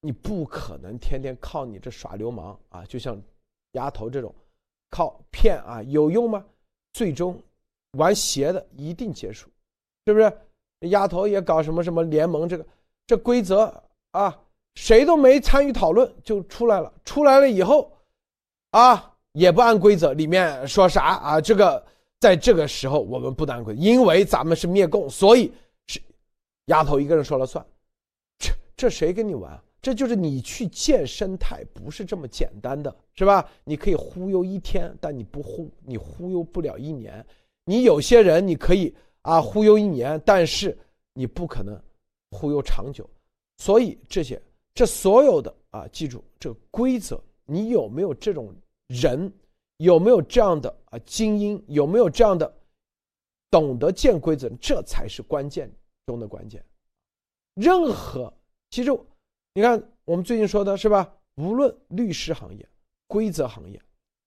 [0.00, 3.20] 你不可能天天靠你这耍流氓啊，就像
[3.72, 4.32] 丫头这种，
[4.88, 6.42] 靠骗啊有用吗？
[6.92, 7.38] 最终
[7.98, 9.50] 玩邪的一定结束，
[10.06, 10.32] 是不是？
[10.82, 12.66] 丫头也搞什么什么联盟，这个
[13.06, 13.82] 这规则
[14.12, 14.38] 啊，
[14.74, 17.92] 谁都没参与讨论就出来了，出来了以后
[18.70, 21.84] 啊，也不按规则，里面说啥啊，这个。
[22.22, 25.52] 在这个时候，我们不当归，因为咱们是灭共，所以
[25.88, 26.00] 是
[26.66, 27.66] 丫头一个人说了算。
[28.38, 29.60] 这这谁跟你玩？
[29.80, 33.44] 这就是你去建生态，不是这么简单的，是吧？
[33.64, 37.26] 你可以忽悠一天，但你不忽，你忽悠不了一年。
[37.64, 40.76] 你有些人你可以啊忽悠一年，但是
[41.14, 41.80] 你不可能
[42.30, 43.08] 忽悠长久。
[43.58, 44.40] 所以这些
[44.74, 48.54] 这所有的啊，记住这个规则，你有没有这种
[48.88, 49.32] 人？
[49.78, 51.60] 有没有这样的啊精英？
[51.66, 52.52] 有没有这样的
[53.50, 54.48] 懂得建规则？
[54.60, 55.68] 这才是关键
[56.06, 56.64] 中的关键。
[57.54, 58.32] 任何
[58.70, 58.90] 其实，
[59.54, 61.12] 你看我们最近说的是吧？
[61.34, 62.68] 无论律师行业、
[63.08, 63.80] 规则行业、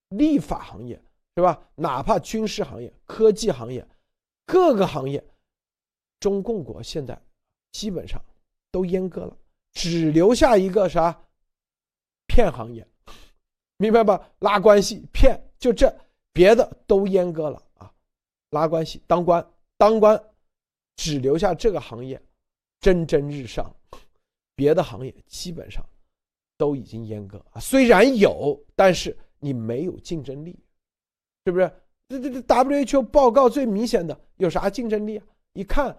[0.10, 1.02] 立法行业，
[1.38, 1.62] 是吧？
[1.76, 3.88] 哪怕军事行业、科技行业，
[4.46, 5.24] 各个行业，
[6.20, 7.20] 中共国现在
[7.72, 8.22] 基本上
[8.72, 9.38] 都阉割了，
[9.74, 11.20] 只留下一个啥？
[12.28, 12.88] 骗行业。
[13.78, 14.32] 明白吧？
[14.40, 15.94] 拉关系骗，就这，
[16.32, 17.94] 别的都阉割了啊！
[18.52, 19.46] 拉关系当官，
[19.78, 20.18] 当官，
[20.96, 22.22] 只留下这个行业
[22.80, 23.70] 蒸蒸日上，
[24.56, 25.86] 别的行业基本上
[26.58, 27.60] 都已经阉割啊。
[27.60, 30.58] 虽然有，但是你没有竞争力，
[31.46, 31.70] 是不是？
[32.08, 35.26] 这这这 WHO 报告最明显的有啥竞争力啊？
[35.54, 35.96] 一看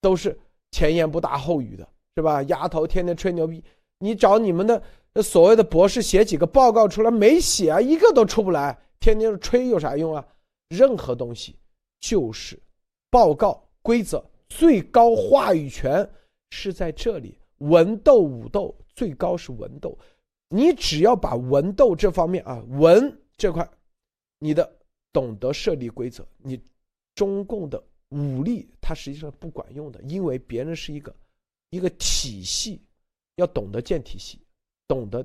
[0.00, 0.38] 都是
[0.70, 2.42] 前言不搭后语的，是吧？
[2.44, 3.62] 丫头天天吹牛逼，
[3.98, 4.82] 你找你们的。
[5.22, 10.26] 所谓的博士写几个报告出来没写啊，一个都出不来，天天吹有啥用啊？
[10.70, 11.54] 任何东西
[12.00, 12.60] 就是
[13.10, 16.10] 报告规则，最高话语权
[16.50, 17.38] 是在这里。
[17.58, 19.96] 文斗武斗最高是文斗，
[20.48, 23.66] 你只要把文斗这方面啊文这块，
[24.40, 24.68] 你的
[25.14, 26.60] 懂得设立规则，你
[27.14, 31.14] 中共的武力它实际上不管用的，因为别人是一个
[31.70, 32.82] 一个体系，
[33.36, 34.38] 要懂得建体系。
[34.86, 35.24] 懂得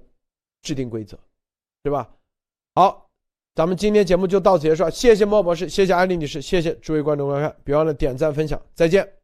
[0.61, 1.19] 制定规则，
[1.83, 2.09] 对吧？
[2.75, 3.09] 好，
[3.53, 4.89] 咱们今天节目就到此结束。
[4.89, 9.18] 谢谢莫博士，谢谢安利女士，谢谢诸位观众观看，别忘了点赞分享，再见。